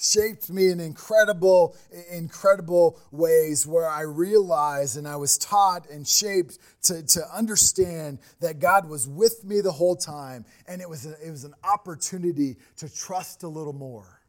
shaped 0.00 0.48
me 0.50 0.70
in 0.70 0.80
incredible, 0.80 1.76
incredible 2.10 2.98
ways 3.10 3.66
where 3.66 3.88
I 3.88 4.00
realized 4.00 4.96
and 4.96 5.06
I 5.06 5.16
was 5.16 5.36
taught 5.36 5.88
and 5.90 6.08
shaped 6.08 6.58
to, 6.84 7.02
to 7.02 7.22
understand 7.34 8.18
that 8.40 8.58
God 8.58 8.88
was 8.88 9.06
with 9.06 9.44
me 9.44 9.60
the 9.60 9.72
whole 9.72 9.96
time. 9.96 10.46
And 10.66 10.80
it 10.80 10.88
was, 10.88 11.06
a, 11.06 11.14
it 11.24 11.30
was 11.30 11.44
an 11.44 11.54
opportunity 11.62 12.56
to 12.78 12.92
trust 12.92 13.42
a 13.42 13.48
little 13.48 13.74
more, 13.74 14.22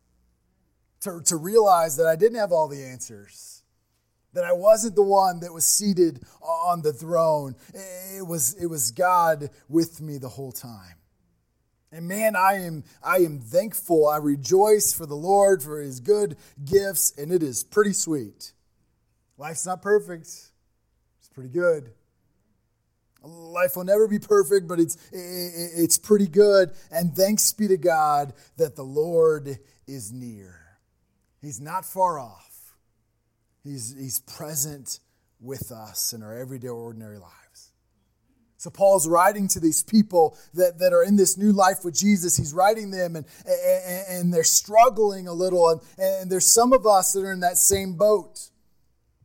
to, 1.02 1.22
to 1.26 1.38
realize 1.38 1.96
that 1.98 2.08
I 2.08 2.16
didn't 2.16 2.38
have 2.38 2.52
all 2.52 2.68
the 2.68 2.84
answers. 2.84 3.64
That 4.34 4.46
I 4.46 4.54
wasn't 4.54 4.96
the 4.96 5.04
one 5.04 5.42
that 5.42 5.54
was 5.54 5.66
seated 5.66 6.24
on 6.42 6.82
the 6.82 6.94
throne. 6.94 7.56
It 8.18 8.26
was, 8.26 8.54
it 8.54 8.68
was 8.68 8.92
God 8.92 9.50
with 9.68 10.00
me 10.00 10.18
the 10.18 10.30
whole 10.30 10.54
time. 10.54 10.96
And 11.92 12.08
man, 12.08 12.36
I 12.36 12.54
am 12.66 12.84
I 13.04 13.18
am 13.18 13.40
thankful. 13.40 14.08
I 14.08 14.18
rejoice 14.18 14.94
for 14.94 15.06
the 15.06 15.16
Lord 15.16 15.62
for 15.62 15.82
his 15.82 16.00
good 16.00 16.38
gifts, 16.64 17.14
and 17.18 17.32
it 17.32 17.44
is 17.44 17.64
pretty 17.64 17.94
sweet. 17.94 18.54
Life's 19.38 19.66
not 19.66 19.82
perfect. 19.82 20.28
It's 20.28 21.30
pretty 21.34 21.50
good. 21.50 21.92
Life 23.24 23.76
will 23.76 23.84
never 23.84 24.08
be 24.08 24.20
perfect, 24.20 24.68
but 24.68 24.80
it's 24.80 24.98
it's 25.12 25.98
pretty 25.98 26.28
good. 26.28 26.72
And 26.92 27.16
thanks 27.16 27.52
be 27.52 27.68
to 27.68 27.78
God 27.78 28.34
that 28.58 28.76
the 28.76 28.84
Lord 28.84 29.60
is 29.86 30.14
near. 30.14 30.60
He's 31.42 31.60
not 31.60 31.86
far 31.86 32.20
off. 32.20 32.76
He's 33.64 33.96
he's 33.98 34.20
present 34.20 35.00
with 35.42 35.72
us 35.72 36.14
in 36.14 36.24
our 36.24 36.38
everyday 36.38 36.70
ordinary 36.70 37.18
life. 37.18 37.41
So 38.62 38.70
Paul's 38.70 39.08
writing 39.08 39.48
to 39.48 39.60
these 39.60 39.82
people 39.82 40.38
that, 40.54 40.78
that 40.78 40.94
are 40.94 41.04
in 41.04 41.16
this 41.16 41.36
new 41.36 41.52
life 41.52 41.84
with 41.84 41.96
Jesus. 41.96 42.38
He's 42.38 42.54
writing 42.54 42.92
them 42.92 43.16
and, 43.16 43.26
and, 43.44 44.06
and 44.08 44.32
they're 44.32 44.44
struggling 44.44 45.28
a 45.28 45.34
little. 45.34 45.68
And, 45.68 45.82
and 45.98 46.32
there's 46.32 46.46
some 46.46 46.72
of 46.72 46.86
us 46.86 47.12
that 47.14 47.22
are 47.22 47.32
in 47.32 47.40
that 47.40 47.58
same 47.58 47.94
boat. 47.94 48.52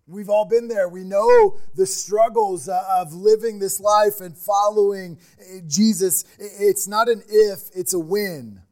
We've 0.07 0.31
all 0.31 0.47
been 0.47 0.69
there. 0.69 0.89
We 0.89 1.05
know 1.05 1.59
the 1.75 1.85
struggles 1.85 2.67
uh, 2.67 2.83
of 2.91 3.13
living 3.13 3.59
this 3.59 3.79
life 3.79 4.23
and 4.23 4.35
following 4.35 5.19
uh, 5.39 5.59
Jesus. 5.67 6.25
It's 6.39 6.89
not 6.89 7.11
an 7.11 7.23
if, 7.29 7.69
it's 7.75 7.93
a 7.93 8.01
when 8.01 8.63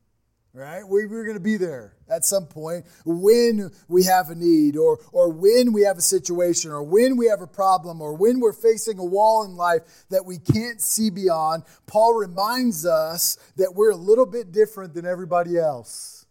right? 0.54 0.86
We, 0.86 1.04
we're 1.06 1.24
going 1.24 1.36
to 1.36 1.40
be 1.40 1.56
there 1.56 1.93
at 2.08 2.24
some 2.24 2.46
point 2.46 2.84
when 3.04 3.70
we 3.88 4.04
have 4.04 4.30
a 4.30 4.34
need 4.34 4.76
or, 4.76 4.98
or 5.12 5.30
when 5.30 5.72
we 5.72 5.82
have 5.82 5.98
a 5.98 6.02
situation 6.02 6.70
or 6.70 6.82
when 6.82 7.16
we 7.16 7.26
have 7.26 7.40
a 7.40 7.46
problem 7.46 8.00
or 8.00 8.14
when 8.14 8.40
we're 8.40 8.52
facing 8.52 8.98
a 8.98 9.04
wall 9.04 9.44
in 9.44 9.56
life 9.56 9.82
that 10.10 10.24
we 10.24 10.38
can't 10.38 10.80
see 10.80 11.10
beyond. 11.10 11.62
Paul 11.86 12.14
reminds 12.14 12.86
us 12.86 13.38
that 13.56 13.74
we're 13.74 13.90
a 13.90 13.96
little 13.96 14.26
bit 14.26 14.52
different 14.52 14.94
than 14.94 15.06
everybody 15.06 15.58
else. 15.58 16.26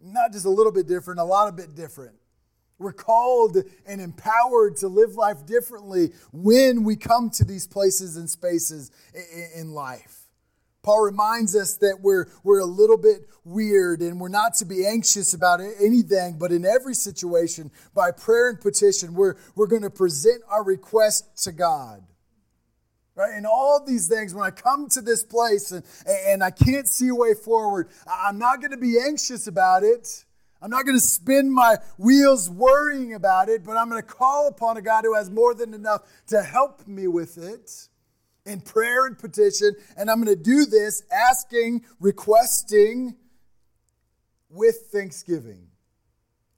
Not 0.00 0.32
just 0.32 0.46
a 0.46 0.50
little 0.50 0.72
bit 0.72 0.86
different, 0.86 1.20
a 1.20 1.24
lot 1.24 1.48
of 1.48 1.56
bit 1.56 1.74
different. 1.74 2.14
We're 2.78 2.94
called 2.94 3.58
and 3.86 4.00
empowered 4.00 4.76
to 4.78 4.88
live 4.88 5.14
life 5.14 5.44
differently 5.44 6.12
when 6.32 6.82
we 6.82 6.96
come 6.96 7.28
to 7.30 7.44
these 7.44 7.66
places 7.66 8.16
and 8.16 8.28
spaces 8.28 8.90
in 9.54 9.72
life. 9.72 10.19
Paul 10.82 11.02
reminds 11.02 11.54
us 11.54 11.76
that 11.76 11.98
we're, 12.00 12.26
we're 12.42 12.60
a 12.60 12.66
little 12.66 12.96
bit 12.96 13.28
weird 13.44 14.00
and 14.00 14.18
we're 14.18 14.28
not 14.28 14.54
to 14.54 14.64
be 14.64 14.86
anxious 14.86 15.34
about 15.34 15.60
anything, 15.60 16.38
but 16.38 16.52
in 16.52 16.64
every 16.64 16.94
situation, 16.94 17.70
by 17.94 18.10
prayer 18.12 18.48
and 18.48 18.60
petition, 18.60 19.14
we're, 19.14 19.36
we're 19.54 19.66
going 19.66 19.82
to 19.82 19.90
present 19.90 20.42
our 20.48 20.64
request 20.64 21.44
to 21.44 21.52
God. 21.52 22.02
Right? 23.14 23.34
And 23.34 23.44
all 23.46 23.84
these 23.84 24.08
things, 24.08 24.34
when 24.34 24.44
I 24.44 24.50
come 24.50 24.88
to 24.90 25.02
this 25.02 25.22
place 25.22 25.72
and, 25.72 25.84
and 26.26 26.42
I 26.42 26.50
can't 26.50 26.88
see 26.88 27.08
a 27.08 27.14
way 27.14 27.34
forward, 27.34 27.90
I'm 28.06 28.38
not 28.38 28.60
going 28.60 28.70
to 28.70 28.78
be 28.78 28.98
anxious 28.98 29.46
about 29.46 29.82
it. 29.82 30.24
I'm 30.62 30.70
not 30.70 30.84
going 30.86 30.96
to 30.96 31.04
spin 31.04 31.50
my 31.52 31.76
wheels 31.98 32.48
worrying 32.48 33.12
about 33.14 33.48
it, 33.48 33.64
but 33.64 33.76
I'm 33.76 33.90
going 33.90 34.00
to 34.00 34.06
call 34.06 34.48
upon 34.48 34.78
a 34.78 34.82
God 34.82 35.04
who 35.04 35.14
has 35.14 35.30
more 35.30 35.54
than 35.54 35.74
enough 35.74 36.02
to 36.28 36.42
help 36.42 36.86
me 36.86 37.06
with 37.06 37.36
it 37.36 37.89
in 38.46 38.60
prayer 38.60 39.06
and 39.06 39.18
petition. 39.18 39.74
And 39.96 40.10
I'm 40.10 40.22
going 40.22 40.36
to 40.36 40.42
do 40.42 40.66
this 40.66 41.02
asking, 41.10 41.84
requesting 41.98 43.16
with 44.48 44.88
thanksgiving. 44.92 45.68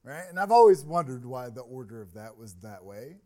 Right? 0.04 0.24
And 0.28 0.38
I've 0.38 0.50
always 0.50 0.84
wondered 0.84 1.24
why 1.24 1.48
the 1.50 1.60
order 1.60 2.02
of 2.02 2.14
that 2.14 2.36
was 2.36 2.54
that 2.62 2.84
way. 2.84 3.16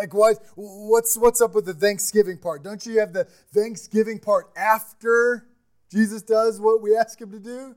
Like 0.00 0.14
what 0.14 0.38
what's 0.56 1.16
what's 1.16 1.40
up 1.40 1.54
with 1.54 1.64
the 1.64 1.74
Thanksgiving 1.74 2.38
part? 2.38 2.64
Don't 2.64 2.84
you 2.84 2.98
have 2.98 3.12
the 3.12 3.24
Thanksgiving 3.54 4.18
part 4.18 4.50
after 4.56 5.46
Jesus 5.92 6.22
does 6.22 6.60
what 6.60 6.82
we 6.82 6.96
ask 6.96 7.20
him 7.20 7.30
to 7.30 7.38
do? 7.38 7.76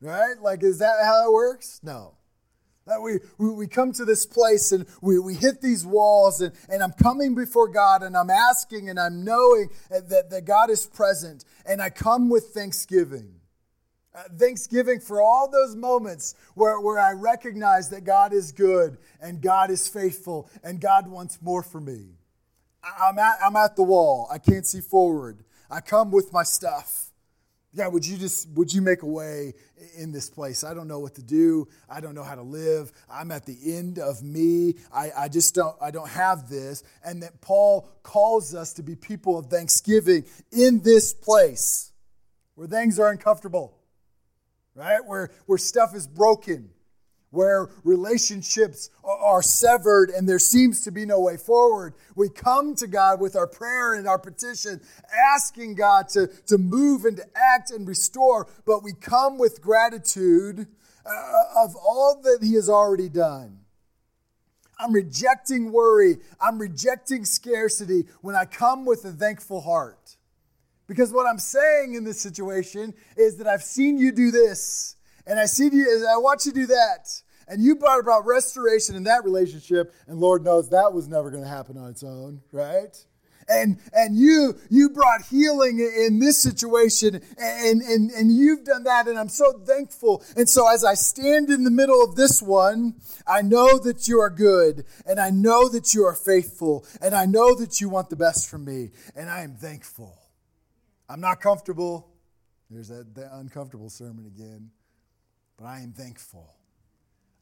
Right? 0.00 0.34
Like 0.40 0.64
is 0.64 0.78
that 0.78 0.94
how 1.04 1.28
it 1.28 1.32
works? 1.32 1.80
No. 1.84 2.14
That 2.86 3.00
we, 3.00 3.20
we, 3.38 3.52
we 3.52 3.66
come 3.68 3.92
to 3.92 4.04
this 4.04 4.26
place 4.26 4.72
and 4.72 4.86
we, 5.00 5.18
we 5.18 5.34
hit 5.34 5.60
these 5.60 5.86
walls, 5.86 6.40
and, 6.40 6.52
and 6.68 6.82
I'm 6.82 6.92
coming 6.92 7.34
before 7.34 7.68
God 7.68 8.02
and 8.02 8.16
I'm 8.16 8.30
asking 8.30 8.88
and 8.88 8.98
I'm 8.98 9.24
knowing 9.24 9.70
that, 9.90 10.30
that 10.30 10.44
God 10.44 10.68
is 10.68 10.86
present, 10.86 11.44
and 11.64 11.80
I 11.80 11.90
come 11.90 12.28
with 12.28 12.48
thanksgiving. 12.48 13.34
Uh, 14.14 14.24
thanksgiving 14.38 15.00
for 15.00 15.22
all 15.22 15.50
those 15.50 15.74
moments 15.74 16.34
where, 16.54 16.78
where 16.80 16.98
I 16.98 17.12
recognize 17.12 17.88
that 17.90 18.04
God 18.04 18.34
is 18.34 18.52
good 18.52 18.98
and 19.22 19.40
God 19.40 19.70
is 19.70 19.88
faithful 19.88 20.50
and 20.62 20.80
God 20.82 21.08
wants 21.08 21.40
more 21.40 21.62
for 21.62 21.80
me. 21.80 22.08
I'm 22.82 23.18
at, 23.18 23.36
I'm 23.42 23.56
at 23.56 23.76
the 23.76 23.84
wall. 23.84 24.28
I 24.30 24.38
can't 24.38 24.66
see 24.66 24.80
forward. 24.80 25.44
I 25.70 25.80
come 25.80 26.10
with 26.10 26.30
my 26.30 26.42
stuff. 26.42 27.11
God, 27.74 27.92
would 27.92 28.06
you 28.06 28.18
just 28.18 28.48
would 28.50 28.72
you 28.72 28.82
make 28.82 29.02
a 29.02 29.06
way 29.06 29.54
in 29.96 30.12
this 30.12 30.28
place? 30.28 30.62
I 30.62 30.74
don't 30.74 30.88
know 30.88 30.98
what 30.98 31.14
to 31.14 31.22
do. 31.22 31.68
I 31.88 32.00
don't 32.00 32.14
know 32.14 32.22
how 32.22 32.34
to 32.34 32.42
live. 32.42 32.92
I'm 33.10 33.30
at 33.30 33.46
the 33.46 33.56
end 33.76 33.98
of 33.98 34.22
me. 34.22 34.74
I, 34.92 35.10
I 35.16 35.28
just 35.28 35.54
don't 35.54 35.74
I 35.80 35.90
don't 35.90 36.08
have 36.10 36.48
this. 36.48 36.82
And 37.04 37.22
that 37.22 37.40
Paul 37.40 37.88
calls 38.02 38.54
us 38.54 38.74
to 38.74 38.82
be 38.82 38.94
people 38.94 39.38
of 39.38 39.46
thanksgiving 39.46 40.24
in 40.50 40.80
this 40.82 41.14
place 41.14 41.92
where 42.54 42.68
things 42.68 42.98
are 42.98 43.10
uncomfortable 43.10 43.78
right? 44.74 45.04
Where, 45.04 45.30
where 45.46 45.58
stuff 45.58 45.94
is 45.94 46.06
broken, 46.06 46.70
where 47.32 47.70
relationships 47.82 48.90
are 49.02 49.42
severed 49.42 50.10
and 50.10 50.28
there 50.28 50.38
seems 50.38 50.82
to 50.82 50.92
be 50.92 51.04
no 51.04 51.18
way 51.18 51.36
forward. 51.36 51.94
We 52.14 52.28
come 52.28 52.76
to 52.76 52.86
God 52.86 53.20
with 53.20 53.34
our 53.34 53.46
prayer 53.46 53.94
and 53.94 54.06
our 54.06 54.18
petition, 54.18 54.80
asking 55.34 55.74
God 55.74 56.08
to, 56.10 56.28
to 56.46 56.58
move 56.58 57.04
and 57.04 57.16
to 57.16 57.24
act 57.34 57.70
and 57.70 57.88
restore, 57.88 58.46
but 58.64 58.84
we 58.84 58.92
come 58.92 59.38
with 59.38 59.60
gratitude 59.60 60.66
uh, 61.04 61.64
of 61.64 61.74
all 61.74 62.20
that 62.22 62.38
He 62.42 62.54
has 62.54 62.68
already 62.68 63.08
done. 63.08 63.58
I'm 64.78 64.92
rejecting 64.92 65.72
worry. 65.72 66.18
I'm 66.40 66.58
rejecting 66.58 67.24
scarcity 67.24 68.04
when 68.20 68.34
I 68.34 68.44
come 68.44 68.84
with 68.84 69.04
a 69.04 69.12
thankful 69.12 69.60
heart. 69.60 70.16
Because 70.86 71.12
what 71.12 71.26
I'm 71.26 71.38
saying 71.38 71.94
in 71.94 72.04
this 72.04 72.20
situation 72.20 72.92
is 73.16 73.36
that 73.36 73.46
I've 73.46 73.62
seen 73.62 73.96
you 73.96 74.12
do 74.12 74.30
this, 74.30 74.96
and 75.26 75.38
I 75.38 75.46
see 75.46 75.68
you, 75.72 76.06
I 76.08 76.16
watch 76.18 76.46
you 76.46 76.52
do 76.52 76.66
that. 76.66 77.08
And 77.48 77.62
you 77.62 77.76
brought 77.76 78.00
about 78.00 78.24
restoration 78.24 78.94
in 78.94 79.04
that 79.04 79.24
relationship, 79.24 79.92
and 80.06 80.18
Lord 80.18 80.44
knows 80.44 80.70
that 80.70 80.92
was 80.92 81.08
never 81.08 81.30
going 81.30 81.42
to 81.42 81.48
happen 81.48 81.76
on 81.76 81.90
its 81.90 82.02
own, 82.02 82.40
right? 82.52 82.96
and 83.48 83.80
and 83.92 84.16
you 84.16 84.54
you 84.70 84.88
brought 84.90 85.20
healing 85.28 85.80
in 85.80 86.20
this 86.20 86.40
situation 86.40 87.20
and 87.38 87.82
and 87.82 88.12
and 88.12 88.30
you've 88.30 88.62
done 88.62 88.84
that 88.84 89.08
and 89.08 89.18
i'm 89.18 89.28
so 89.28 89.60
thankful 89.66 90.22
and 90.36 90.48
so 90.48 90.72
as 90.72 90.84
i 90.84 90.94
stand 90.94 91.50
in 91.50 91.64
the 91.64 91.70
middle 91.70 92.04
of 92.04 92.14
this 92.14 92.40
one 92.40 92.94
i 93.26 93.42
know 93.42 93.80
that 93.80 94.06
you 94.06 94.20
are 94.20 94.30
good 94.30 94.84
and 95.04 95.18
i 95.18 95.28
know 95.28 95.68
that 95.68 95.92
you 95.92 96.04
are 96.04 96.14
faithful 96.14 96.86
and 97.00 97.16
i 97.16 97.26
know 97.26 97.52
that 97.56 97.80
you 97.80 97.88
want 97.88 98.10
the 98.10 98.16
best 98.16 98.48
for 98.48 98.58
me 98.58 98.90
and 99.16 99.28
i 99.28 99.40
am 99.40 99.56
thankful 99.56 100.22
I'm 101.12 101.20
not 101.20 101.42
comfortable. 101.42 102.08
There's 102.70 102.88
that, 102.88 103.14
that 103.16 103.32
uncomfortable 103.34 103.90
sermon 103.90 104.24
again. 104.24 104.70
But 105.56 105.66
I 105.66 105.80
am 105.80 105.92
thankful. 105.92 106.54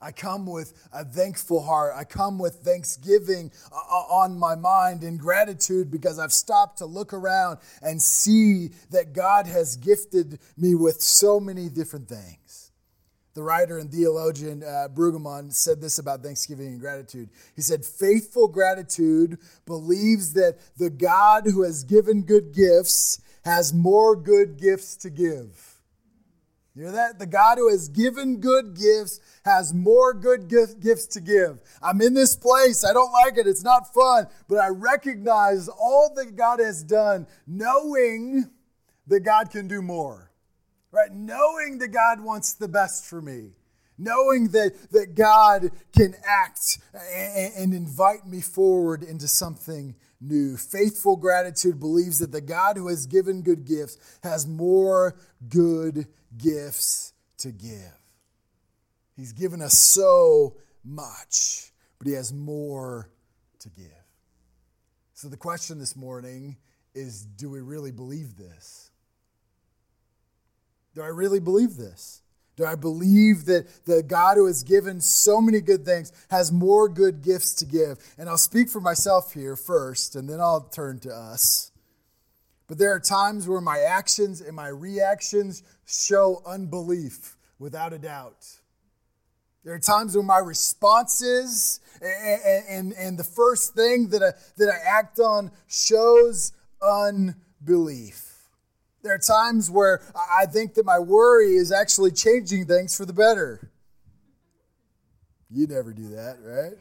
I 0.02 0.12
come 0.12 0.46
with 0.46 0.72
a 0.92 1.04
thankful 1.04 1.62
heart. 1.62 1.92
I 1.94 2.04
come 2.04 2.38
with 2.38 2.54
thanksgiving 2.56 3.52
uh, 3.70 3.76
uh, 3.76 4.14
on 4.14 4.38
my 4.38 4.54
mind 4.54 5.02
and 5.02 5.18
gratitude 5.18 5.90
because 5.90 6.18
I've 6.18 6.32
stopped 6.32 6.78
to 6.78 6.86
look 6.86 7.12
around 7.12 7.58
and 7.82 8.00
see 8.00 8.70
that 8.90 9.12
God 9.12 9.46
has 9.46 9.76
gifted 9.76 10.38
me 10.56 10.74
with 10.74 11.02
so 11.02 11.38
many 11.38 11.68
different 11.68 12.08
things. 12.08 12.72
The 13.34 13.42
writer 13.42 13.78
and 13.78 13.92
theologian 13.92 14.62
uh, 14.62 14.88
Brueggemann 14.92 15.52
said 15.52 15.80
this 15.80 15.98
about 15.98 16.22
thanksgiving 16.22 16.68
and 16.68 16.80
gratitude. 16.80 17.28
He 17.54 17.62
said, 17.62 17.84
Faithful 17.84 18.48
gratitude 18.48 19.38
believes 19.66 20.32
that 20.32 20.58
the 20.78 20.90
God 20.90 21.44
who 21.44 21.62
has 21.62 21.84
given 21.84 22.22
good 22.22 22.52
gifts 22.52 23.20
has 23.44 23.72
more 23.72 24.16
good 24.16 24.58
gifts 24.58 24.96
to 24.96 25.10
give. 25.10 25.69
You 26.80 26.90
that? 26.92 27.18
The 27.18 27.26
God 27.26 27.58
who 27.58 27.68
has 27.68 27.90
given 27.90 28.40
good 28.40 28.74
gifts 28.74 29.20
has 29.44 29.74
more 29.74 30.14
good 30.14 30.48
gifts 30.48 31.06
to 31.08 31.20
give. 31.20 31.58
I'm 31.82 32.00
in 32.00 32.14
this 32.14 32.34
place. 32.34 32.86
I 32.86 32.94
don't 32.94 33.12
like 33.12 33.36
it. 33.36 33.46
It's 33.46 33.62
not 33.62 33.92
fun. 33.92 34.28
But 34.48 34.60
I 34.60 34.68
recognize 34.68 35.68
all 35.68 36.10
that 36.16 36.36
God 36.36 36.58
has 36.58 36.82
done, 36.82 37.26
knowing 37.46 38.48
that 39.08 39.20
God 39.20 39.50
can 39.50 39.68
do 39.68 39.82
more. 39.82 40.30
Right? 40.90 41.12
Knowing 41.12 41.76
that 41.80 41.88
God 41.88 42.22
wants 42.22 42.54
the 42.54 42.66
best 42.66 43.04
for 43.04 43.20
me. 43.20 43.50
Knowing 43.98 44.48
that, 44.48 44.90
that 44.90 45.14
God 45.14 45.72
can 45.94 46.14
act 46.26 46.78
and, 47.14 47.52
and 47.58 47.74
invite 47.74 48.26
me 48.26 48.40
forward 48.40 49.02
into 49.02 49.28
something 49.28 49.94
new. 50.20 50.56
Faithful 50.56 51.16
gratitude 51.16 51.80
believes 51.80 52.18
that 52.18 52.32
the 52.32 52.40
God 52.40 52.76
who 52.76 52.88
has 52.88 53.06
given 53.06 53.42
good 53.42 53.64
gifts 53.64 53.98
has 54.22 54.46
more 54.46 55.16
good 55.48 56.06
gifts 56.36 57.12
to 57.38 57.50
give. 57.50 57.94
He's 59.16 59.32
given 59.32 59.60
us 59.60 59.78
so 59.78 60.56
much, 60.84 61.72
but 61.98 62.06
He 62.06 62.14
has 62.14 62.32
more 62.32 63.10
to 63.60 63.68
give. 63.70 63.86
So 65.14 65.28
the 65.28 65.36
question 65.36 65.78
this 65.78 65.96
morning 65.96 66.56
is 66.94 67.24
do 67.24 67.50
we 67.50 67.60
really 67.60 67.92
believe 67.92 68.36
this? 68.36 68.90
Do 70.94 71.02
I 71.02 71.08
really 71.08 71.40
believe 71.40 71.76
this? 71.76 72.22
Do 72.56 72.66
I 72.66 72.74
believe 72.74 73.46
that 73.46 73.86
the 73.86 74.02
God 74.02 74.36
who 74.36 74.46
has 74.46 74.62
given 74.62 75.00
so 75.00 75.40
many 75.40 75.60
good 75.60 75.84
things 75.84 76.12
has 76.30 76.52
more 76.52 76.88
good 76.88 77.22
gifts 77.22 77.54
to 77.54 77.64
give? 77.64 77.98
And 78.18 78.28
I'll 78.28 78.36
speak 78.36 78.68
for 78.68 78.80
myself 78.80 79.32
here 79.32 79.56
first, 79.56 80.14
and 80.16 80.28
then 80.28 80.40
I'll 80.40 80.62
turn 80.62 80.98
to 81.00 81.10
us. 81.10 81.70
But 82.66 82.78
there 82.78 82.94
are 82.94 83.00
times 83.00 83.48
where 83.48 83.60
my 83.60 83.78
actions 83.78 84.40
and 84.40 84.54
my 84.54 84.68
reactions 84.68 85.62
show 85.86 86.42
unbelief, 86.46 87.36
without 87.58 87.92
a 87.92 87.98
doubt. 87.98 88.46
There 89.64 89.74
are 89.74 89.78
times 89.78 90.16
when 90.16 90.26
my 90.26 90.38
responses 90.38 91.80
and, 92.00 92.64
and, 92.68 92.92
and 92.94 93.18
the 93.18 93.24
first 93.24 93.74
thing 93.74 94.08
that 94.10 94.22
I, 94.22 94.32
that 94.56 94.70
I 94.70 94.98
act 94.98 95.18
on 95.18 95.50
shows 95.66 96.52
unbelief. 96.80 98.29
There 99.02 99.14
are 99.14 99.18
times 99.18 99.70
where 99.70 100.02
I 100.14 100.46
think 100.46 100.74
that 100.74 100.84
my 100.84 100.98
worry 100.98 101.56
is 101.56 101.72
actually 101.72 102.10
changing 102.10 102.66
things 102.66 102.96
for 102.96 103.06
the 103.06 103.12
better. 103.12 103.70
You 105.50 105.66
never 105.66 105.92
do 105.92 106.10
that, 106.10 106.38
right? 106.42 106.74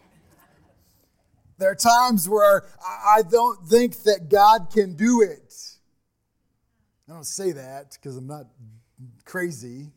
There 1.58 1.72
are 1.72 1.76
times 1.76 2.28
where 2.30 2.64
I 2.86 3.22
don't 3.22 3.68
think 3.68 4.04
that 4.04 4.30
God 4.30 4.70
can 4.72 4.96
do 4.96 5.22
it. 5.22 5.54
I 7.10 7.14
don't 7.14 7.26
say 7.26 7.52
that 7.54 7.92
because 7.94 8.16
I'm 8.16 8.28
not 8.28 8.46
crazy. 9.26 9.92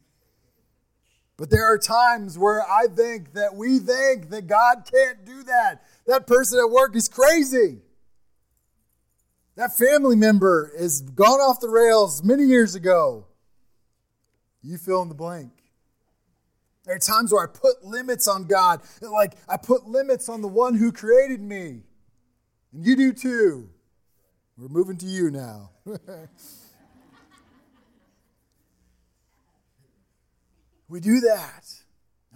But 1.36 1.50
there 1.50 1.64
are 1.72 1.78
times 1.78 2.38
where 2.38 2.62
I 2.62 2.86
think 2.86 3.34
that 3.34 3.54
we 3.54 3.78
think 3.78 4.30
that 4.30 4.46
God 4.46 4.88
can't 4.90 5.24
do 5.24 5.42
that. 5.44 5.82
That 6.06 6.26
person 6.26 6.58
at 6.58 6.70
work 6.70 6.94
is 6.96 7.08
crazy. 7.08 7.80
That 9.54 9.76
family 9.76 10.16
member 10.16 10.72
is 10.74 11.02
gone 11.02 11.40
off 11.40 11.60
the 11.60 11.68
rails 11.68 12.22
many 12.24 12.44
years 12.44 12.74
ago. 12.74 13.26
You 14.62 14.78
fill 14.78 15.02
in 15.02 15.08
the 15.08 15.14
blank. 15.14 15.52
There 16.84 16.94
are 16.96 16.98
times 16.98 17.32
where 17.32 17.44
I 17.44 17.46
put 17.46 17.84
limits 17.84 18.26
on 18.26 18.44
God, 18.44 18.80
like 19.00 19.34
I 19.48 19.56
put 19.56 19.86
limits 19.86 20.28
on 20.28 20.42
the 20.42 20.48
one 20.48 20.74
who 20.74 20.90
created 20.90 21.40
me. 21.40 21.82
And 22.72 22.84
you 22.84 22.96
do 22.96 23.12
too. 23.12 23.68
We're 24.56 24.68
moving 24.68 24.96
to 24.98 25.06
you 25.06 25.30
now. 25.30 25.70
we 30.88 31.00
do 31.00 31.20
that. 31.20 31.81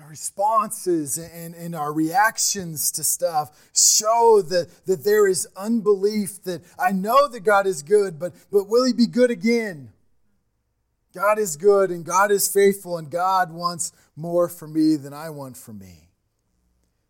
Our 0.01 0.09
responses 0.09 1.17
and, 1.19 1.55
and 1.55 1.75
our 1.75 1.93
reactions 1.93 2.91
to 2.93 3.05
stuff 3.05 3.71
show 3.75 4.43
that, 4.43 4.69
that 4.87 5.05
there 5.05 5.27
is 5.27 5.49
unbelief 5.57 6.43
that 6.45 6.63
I 6.79 6.93
know 6.93 7.29
that 7.29 7.41
God 7.41 7.67
is 7.67 7.83
good, 7.83 8.19
but, 8.19 8.35
but 8.51 8.69
will 8.69 8.85
He 8.85 8.93
be 8.93 9.07
good 9.07 9.31
again? 9.31 9.91
God 11.15 11.39
is 11.39 11.57
good 11.57 11.91
and 11.91 12.05
God 12.05 12.31
is 12.31 12.47
faithful, 12.47 12.99
and 12.99 13.11
God 13.11 13.51
wants 13.51 13.93
more 14.15 14.49
for 14.49 14.69
me 14.69 14.97
than 14.97 15.15
I 15.15 15.31
want 15.31 15.57
for 15.57 15.73
me. 15.73 16.11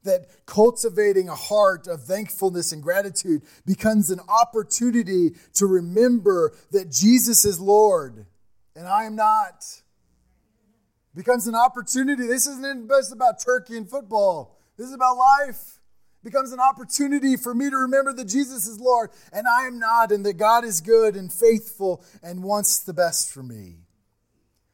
That 0.04 0.46
cultivating 0.46 1.28
a 1.28 1.34
heart 1.34 1.88
of 1.88 2.04
thankfulness 2.04 2.70
and 2.70 2.80
gratitude 2.80 3.42
becomes 3.64 4.10
an 4.10 4.20
opportunity 4.28 5.32
to 5.54 5.66
remember 5.66 6.54
that 6.70 6.88
Jesus 6.88 7.44
is 7.44 7.58
Lord 7.58 8.26
and 8.76 8.86
I 8.86 9.04
am 9.04 9.16
not 9.16 9.82
becomes 11.16 11.46
an 11.46 11.54
opportunity. 11.56 12.26
This 12.26 12.46
isn't 12.46 12.88
just 12.88 13.12
about 13.12 13.42
turkey 13.42 13.76
and 13.76 13.88
football. 13.88 14.56
This 14.76 14.86
is 14.86 14.94
about 14.94 15.16
life. 15.16 15.80
Becomes 16.22 16.52
an 16.52 16.60
opportunity 16.60 17.36
for 17.36 17.54
me 17.54 17.70
to 17.70 17.76
remember 17.76 18.12
that 18.12 18.26
Jesus 18.26 18.66
is 18.66 18.78
Lord 18.78 19.10
and 19.32 19.46
I 19.48 19.66
am 19.66 19.78
not, 19.78 20.12
and 20.12 20.26
that 20.26 20.34
God 20.34 20.64
is 20.64 20.80
good 20.80 21.16
and 21.16 21.32
faithful 21.32 22.04
and 22.22 22.42
wants 22.42 22.80
the 22.80 22.92
best 22.92 23.32
for 23.32 23.42
me. 23.42 23.76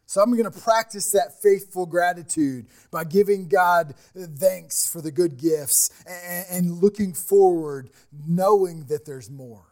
So 0.06 0.20
I'm 0.20 0.32
going 0.32 0.50
to 0.50 0.60
practice 0.60 1.10
that 1.12 1.40
faithful 1.40 1.86
gratitude 1.86 2.66
by 2.90 3.04
giving 3.04 3.48
God 3.48 3.94
thanks 4.14 4.90
for 4.90 5.00
the 5.00 5.10
good 5.10 5.38
gifts 5.38 5.90
and, 6.50 6.82
looking 6.82 7.14
forward, 7.14 7.90
knowing 8.26 8.84
that 8.86 9.06
there's 9.06 9.30
more 9.30 9.71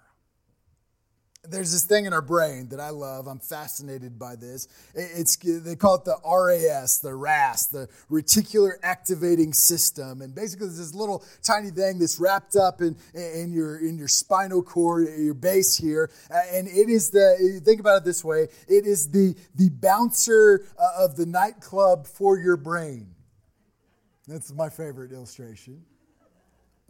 there's 1.48 1.72
this 1.72 1.84
thing 1.84 2.04
in 2.04 2.12
our 2.12 2.22
brain 2.22 2.68
that 2.68 2.80
I 2.80 2.90
love. 2.90 3.26
I'm 3.26 3.38
fascinated 3.38 4.18
by 4.18 4.36
this. 4.36 4.68
It's 4.94 5.36
they 5.36 5.74
call 5.74 5.96
it 5.96 6.04
the 6.04 6.18
RAS, 6.24 6.98
the 6.98 7.14
RAS, 7.14 7.66
the 7.66 7.88
reticular 8.10 8.72
activating 8.82 9.52
system, 9.52 10.20
and 10.20 10.34
basically 10.34 10.66
it's 10.66 10.78
this 10.78 10.94
little 10.94 11.24
tiny 11.42 11.70
thing 11.70 11.98
that's 11.98 12.20
wrapped 12.20 12.56
up 12.56 12.82
in, 12.82 12.96
in 13.14 13.52
your 13.52 13.78
in 13.78 13.96
your 13.96 14.08
spinal 14.08 14.62
cord, 14.62 15.08
your 15.18 15.34
base 15.34 15.76
here, 15.76 16.10
and 16.30 16.68
it 16.68 16.88
is 16.88 17.10
the. 17.10 17.60
Think 17.64 17.80
about 17.80 17.98
it 17.98 18.04
this 18.04 18.24
way: 18.24 18.48
it 18.68 18.86
is 18.86 19.10
the 19.10 19.34
the 19.54 19.70
bouncer 19.70 20.66
uh, 20.78 21.04
of 21.04 21.16
the 21.16 21.26
nightclub 21.26 22.06
for 22.06 22.38
your 22.38 22.56
brain. 22.56 23.14
That's 24.28 24.52
my 24.52 24.68
favorite 24.68 25.10
illustration. 25.12 25.84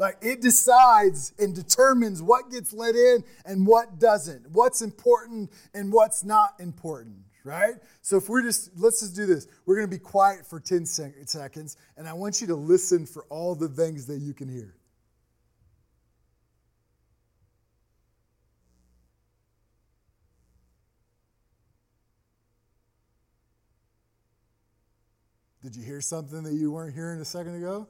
Like 0.00 0.16
it 0.22 0.40
decides 0.40 1.34
and 1.38 1.54
determines 1.54 2.22
what 2.22 2.50
gets 2.50 2.72
let 2.72 2.94
in 2.94 3.22
and 3.44 3.66
what 3.66 3.98
doesn't, 3.98 4.50
what's 4.50 4.80
important 4.80 5.52
and 5.74 5.92
what's 5.92 6.24
not 6.24 6.54
important, 6.58 7.18
right? 7.44 7.74
So 8.00 8.16
if 8.16 8.26
we're 8.26 8.40
just, 8.40 8.70
let's 8.78 9.00
just 9.00 9.14
do 9.14 9.26
this. 9.26 9.46
We're 9.66 9.76
going 9.76 9.86
to 9.86 9.94
be 9.94 10.02
quiet 10.02 10.46
for 10.46 10.58
10 10.58 10.86
seconds, 10.86 11.76
and 11.98 12.08
I 12.08 12.14
want 12.14 12.40
you 12.40 12.46
to 12.46 12.54
listen 12.54 13.04
for 13.04 13.24
all 13.28 13.54
the 13.54 13.68
things 13.68 14.06
that 14.06 14.20
you 14.20 14.32
can 14.32 14.48
hear. 14.48 14.74
Did 25.62 25.76
you 25.76 25.84
hear 25.84 26.00
something 26.00 26.42
that 26.44 26.54
you 26.54 26.72
weren't 26.72 26.94
hearing 26.94 27.20
a 27.20 27.24
second 27.26 27.56
ago? 27.56 27.86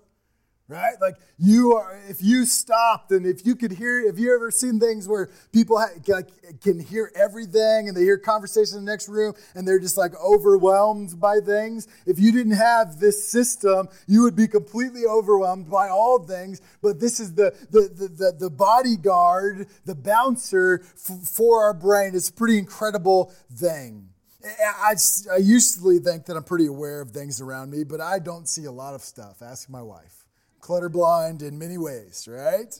Right? 0.71 0.95
Like 1.01 1.17
you 1.37 1.75
are, 1.75 2.01
if 2.09 2.23
you 2.23 2.47
stopped 2.47 3.11
and 3.11 3.27
if 3.27 3.45
you 3.45 3.57
could 3.57 3.73
hear, 3.73 4.01
if 4.01 4.19
you 4.19 4.33
ever 4.33 4.51
seen 4.53 4.79
things 4.79 5.09
where 5.09 5.29
people 5.53 5.79
ha- 5.79 6.23
can 6.63 6.79
hear 6.79 7.11
everything 7.15 7.89
and 7.89 7.97
they 7.97 8.03
hear 8.03 8.17
conversation 8.17 8.79
in 8.79 8.85
the 8.85 8.91
next 8.91 9.09
room 9.09 9.35
and 9.55 9.67
they're 9.67 9.81
just 9.81 9.97
like 9.97 10.13
overwhelmed 10.23 11.19
by 11.21 11.41
things? 11.41 11.89
If 12.07 12.21
you 12.21 12.31
didn't 12.31 12.53
have 12.53 13.01
this 13.01 13.29
system, 13.29 13.89
you 14.07 14.23
would 14.23 14.37
be 14.37 14.47
completely 14.47 15.03
overwhelmed 15.07 15.69
by 15.69 15.89
all 15.89 16.21
things. 16.21 16.61
But 16.81 17.01
this 17.01 17.19
is 17.19 17.35
the 17.35 17.53
the 17.71 17.91
the, 17.93 18.09
the, 18.09 18.37
the 18.39 18.51
bodyguard, 18.51 19.67
the 19.85 19.97
bouncer 19.97 20.83
f- 20.85 21.29
for 21.29 21.65
our 21.65 21.75
brain. 21.75 22.15
It's 22.15 22.29
a 22.29 22.33
pretty 22.33 22.59
incredible 22.59 23.33
thing. 23.53 24.07
I, 24.43 24.95
I 25.31 25.37
usually 25.37 25.99
think 25.99 26.25
that 26.27 26.37
I'm 26.37 26.45
pretty 26.45 26.67
aware 26.67 27.03
of 27.03 27.11
things 27.11 27.43
around 27.43 27.71
me, 27.71 27.85
but 27.85 28.01
I 28.01 28.19
don't 28.19 28.49
see 28.49 28.65
a 28.65 28.73
lot 28.73 28.95
of 28.95 29.03
stuff. 29.03 29.43
Ask 29.43 29.69
my 29.69 29.83
wife 29.83 30.20
clutterblind 30.61 31.42
in 31.42 31.59
many 31.59 31.79
ways, 31.79 32.29
right? 32.31 32.79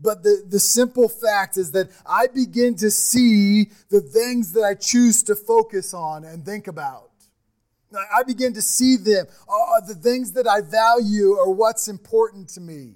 But 0.00 0.22
the, 0.22 0.44
the 0.48 0.60
simple 0.60 1.08
fact 1.08 1.56
is 1.56 1.72
that 1.72 1.90
I 2.06 2.26
begin 2.26 2.74
to 2.76 2.90
see 2.90 3.70
the 3.90 4.00
things 4.00 4.52
that 4.52 4.64
I 4.64 4.74
choose 4.74 5.22
to 5.24 5.36
focus 5.36 5.92
on 5.92 6.24
and 6.24 6.44
think 6.44 6.66
about. 6.66 7.10
I 7.92 8.22
begin 8.22 8.54
to 8.54 8.62
see 8.62 8.96
them, 8.96 9.26
uh, 9.48 9.80
the 9.86 9.96
things 9.96 10.32
that 10.32 10.46
I 10.46 10.60
value 10.60 11.34
or 11.34 11.52
what's 11.52 11.88
important 11.88 12.48
to 12.50 12.60
me. 12.60 12.94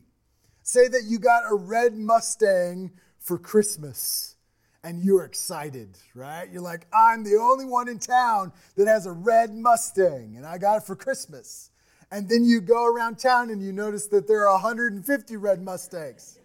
Say 0.62 0.88
that 0.88 1.02
you 1.04 1.18
got 1.18 1.42
a 1.50 1.54
red 1.54 1.94
Mustang 1.94 2.92
for 3.18 3.36
Christmas 3.36 4.36
and 4.84 5.02
you're 5.02 5.24
excited, 5.24 5.98
right? 6.14 6.48
You're 6.50 6.62
like, 6.62 6.86
I'm 6.92 7.24
the 7.24 7.36
only 7.36 7.64
one 7.64 7.88
in 7.88 7.98
town 7.98 8.52
that 8.76 8.86
has 8.86 9.06
a 9.06 9.12
red 9.12 9.52
Mustang 9.52 10.36
and 10.36 10.46
I 10.46 10.58
got 10.58 10.76
it 10.76 10.82
for 10.84 10.94
Christmas 10.94 11.70
and 12.10 12.28
then 12.28 12.44
you 12.44 12.60
go 12.60 12.86
around 12.86 13.18
town 13.18 13.50
and 13.50 13.62
you 13.62 13.72
notice 13.72 14.06
that 14.08 14.26
there 14.28 14.46
are 14.46 14.54
150 14.54 15.36
red 15.36 15.62
Mustangs. 15.62 16.38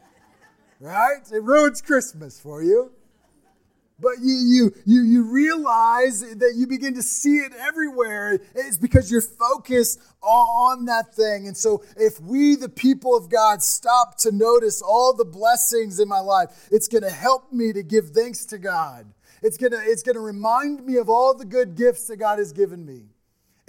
Right? 0.80 1.20
It 1.32 1.44
ruins 1.44 1.82
Christmas 1.82 2.40
for 2.40 2.64
you. 2.64 2.92
But 4.02 4.20
you, 4.22 4.34
you, 4.34 4.74
you, 4.86 5.02
you 5.02 5.24
realize 5.24 6.22
that 6.22 6.54
you 6.56 6.68
begin 6.68 6.94
to 6.96 7.02
see 7.02 7.38
it 7.38 7.52
everywhere. 7.60 8.40
It's 8.56 8.78
because 8.78 9.12
you're 9.12 9.22
focused 9.22 10.00
on 10.22 10.86
that 10.86 11.14
thing. 11.14 11.48
And 11.48 11.58
so, 11.58 11.84
if 11.98 12.20
we, 12.22 12.56
the 12.56 12.70
people 12.70 13.16
of 13.18 13.30
God, 13.30 13.62
stop 13.62 14.18
to 14.20 14.32
notice 14.32 14.82
all 14.82 15.14
the 15.14 15.26
blessings 15.26 16.00
in 16.00 16.08
my 16.08 16.20
life, 16.20 16.70
it's 16.72 16.88
going 16.88 17.04
to 17.04 17.10
help 17.10 17.52
me 17.52 17.74
to 17.74 17.84
give 17.84 18.12
thanks 18.12 18.46
to 18.48 18.58
God. 18.58 19.06
It's 19.42 19.58
going 19.58 19.72
to, 19.72 19.82
it's 19.82 20.04
going 20.04 20.16
to 20.16 20.22
remind 20.22 20.86
me 20.86 20.96
of 20.96 21.10
all 21.10 21.34
the 21.34 21.46
good 21.46 21.76
gifts 21.76 22.08
that 22.08 22.18
God 22.18 22.40
has 22.40 22.54
given 22.54 22.86
me. 22.86 23.04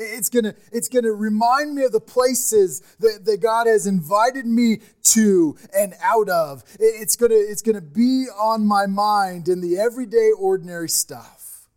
It's 0.00 0.30
gonna, 0.30 0.54
it's 0.72 0.88
gonna 0.88 1.12
remind 1.12 1.74
me 1.74 1.84
of 1.84 1.92
the 1.92 2.00
places 2.00 2.80
that, 3.00 3.24
that 3.26 3.40
God 3.42 3.66
has 3.66 3.86
invited 3.86 4.46
me 4.46 4.80
to 5.04 5.56
and 5.76 5.94
out 6.02 6.28
of. 6.28 6.64
It's 6.78 7.16
gonna, 7.16 7.34
it's 7.34 7.62
gonna 7.62 7.82
be 7.82 8.26
on 8.38 8.66
my 8.66 8.86
mind 8.86 9.48
in 9.48 9.60
the 9.60 9.78
everyday, 9.78 10.30
ordinary 10.30 10.88
stuff. 10.88 11.68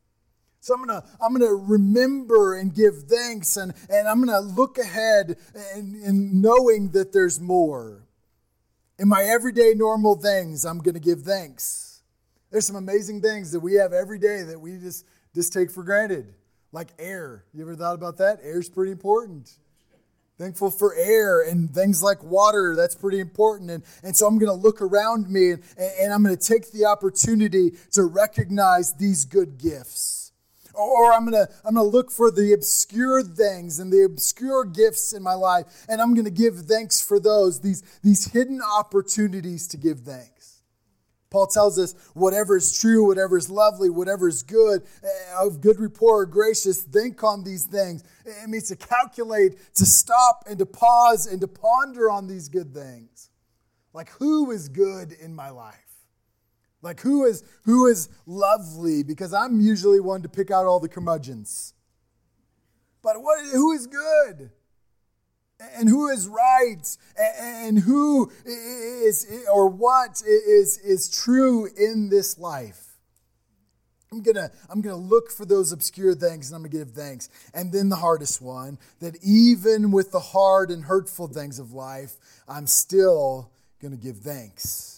So 0.62 0.74
I'm 0.74 0.86
gonna, 0.86 1.04
I'm 1.22 1.34
gonna 1.34 1.54
remember 1.54 2.58
and 2.58 2.74
give 2.74 3.04
thanks, 3.04 3.58
and, 3.58 3.74
and 3.90 4.08
I'm 4.08 4.24
gonna 4.24 4.40
look 4.40 4.78
ahead 4.78 5.36
and, 5.76 5.96
and 5.96 6.42
knowing 6.42 6.92
that 6.92 7.12
there's 7.12 7.42
more. 7.42 8.08
In 8.98 9.10
my 9.10 9.24
everyday, 9.24 9.74
normal 9.76 10.16
things, 10.16 10.64
I'm 10.64 10.80
gonna 10.80 11.00
give 11.00 11.24
thanks. 11.24 12.02
There's 12.52 12.66
some 12.66 12.78
amazing 12.78 13.22
things 13.22 13.52
that 13.52 13.60
we 13.60 13.74
have 13.74 13.92
every 13.92 14.20
day 14.20 14.44
that 14.44 14.62
we 14.62 14.78
just, 14.78 15.06
just 15.36 15.52
take 15.52 15.70
for 15.70 15.84
granted 15.84 16.34
like 16.74 16.90
air. 17.00 17.46
You 17.54 17.62
ever 17.62 17.76
thought 17.76 17.96
about 17.96 18.18
that? 18.18 18.40
Air's 18.44 18.68
pretty 18.68 18.92
important. 18.92 19.52
Thankful 20.40 20.72
for 20.72 20.96
air 20.96 21.48
and 21.48 21.70
things 21.70 22.02
like 22.02 22.24
water, 22.24 22.76
that's 22.76 22.96
pretty 22.96 23.20
important. 23.20 23.70
And, 23.70 23.84
and 24.04 24.18
so 24.18 24.26
I'm 24.26 24.40
going 24.40 24.50
to 24.50 24.62
look 24.62 24.82
around 24.82 25.30
me 25.30 25.52
and, 25.52 25.64
and 25.78 26.12
I'm 26.12 26.24
going 26.24 26.36
to 26.36 26.44
take 26.44 26.72
the 26.72 26.86
opportunity 26.86 27.74
to 27.92 28.04
recognize 28.04 28.94
these 28.96 29.24
good 29.24 29.60
gifts. 29.60 30.32
Or 30.74 31.14
I'm 31.14 31.30
going 31.30 31.46
to 31.46 31.54
I'm 31.64 31.76
going 31.76 31.86
to 31.86 31.98
look 31.98 32.10
for 32.10 32.32
the 32.32 32.52
obscure 32.52 33.22
things 33.22 33.78
and 33.78 33.94
the 33.94 34.02
obscure 34.06 34.66
gifts 34.66 35.14
in 35.14 35.22
my 35.22 35.36
life, 35.36 35.86
and 35.88 36.02
I'm 36.02 36.16
going 36.16 36.26
to 36.26 36.32
give 36.32 36.58
thanks 36.62 37.00
for 37.00 37.20
those, 37.20 37.60
these, 37.60 37.84
these 38.02 38.32
hidden 38.32 38.60
opportunities 38.60 39.68
to 39.68 39.78
give 39.78 40.00
thanks. 40.00 40.33
Paul 41.34 41.48
tells 41.48 41.80
us 41.80 41.96
whatever 42.14 42.56
is 42.56 42.78
true, 42.80 43.08
whatever 43.08 43.40
is 43.40 43.50
lovely, 43.50 43.90
whatever 43.90 44.28
is 44.28 44.44
good, 44.44 44.84
eh, 45.04 45.08
of 45.42 45.62
good 45.62 45.80
report 45.80 46.30
or 46.30 46.32
gracious, 46.32 46.84
think 46.84 47.24
on 47.24 47.44
these 47.44 47.66
things. 47.66 48.04
It 48.24 48.48
means 48.48 48.68
to 48.68 48.76
calculate, 48.76 49.58
to 49.74 49.84
stop 49.84 50.44
and 50.48 50.60
to 50.60 50.68
pause 50.68 51.26
and 51.26 51.42
to 51.42 51.48
ponder 51.48 52.12
on 52.12 52.28
these 52.28 52.50
good 52.50 52.72
things. 52.72 53.32
Like 53.94 54.12
who 54.12 54.52
is 54.52 54.70
good 54.70 55.12
in 55.12 55.34
my 55.34 55.50
life? 55.50 55.74
Like 56.84 57.02
who 57.02 57.26
is 57.26 57.44
who 57.64 57.88
is 57.88 58.10
lovely? 58.28 59.02
Because 59.02 59.34
I'm 59.34 59.60
usually 59.60 60.00
one 60.00 60.22
to 60.22 60.30
pick 60.30 60.52
out 60.52 60.68
all 60.68 60.80
the 60.80 60.90
curmudgeons. 60.90 61.74
But 63.02 63.24
what 63.24 63.44
who 63.52 63.72
is 63.72 63.88
good? 63.88 64.52
And 65.76 65.90
who 65.90 66.10
is 66.10 66.28
right 66.28 66.98
and 67.18 67.80
who 67.80 68.32
is 68.46 69.28
or 69.52 69.68
what 69.68 70.22
is 70.22 70.78
is 70.80 71.10
true 71.10 71.68
in 71.78 72.10
this 72.10 72.38
life. 72.38 72.94
I'm 74.12 74.22
gonna 74.22 74.52
i'm 74.70 74.82
gonna 74.82 74.96
look 74.96 75.32
for 75.32 75.46
those 75.46 75.72
obscure 75.72 76.14
things 76.14 76.50
and 76.50 76.56
i'm 76.56 76.62
gonna 76.62 76.86
give 76.86 76.92
thanks. 76.92 77.30
And 77.54 77.72
then 77.72 77.90
the 77.90 77.96
hardest 77.96 78.42
one 78.42 78.78
that 79.00 79.18
even 79.24 79.92
with 79.92 80.12
the 80.12 80.20
hard 80.20 80.70
and 80.70 80.84
hurtful 80.86 81.28
things 81.28 81.58
of 81.58 81.74
life 81.74 82.14
i'm 82.48 82.68
still 82.68 83.50
gonna 83.82 83.98
give 83.98 84.18
thanks 84.18 84.93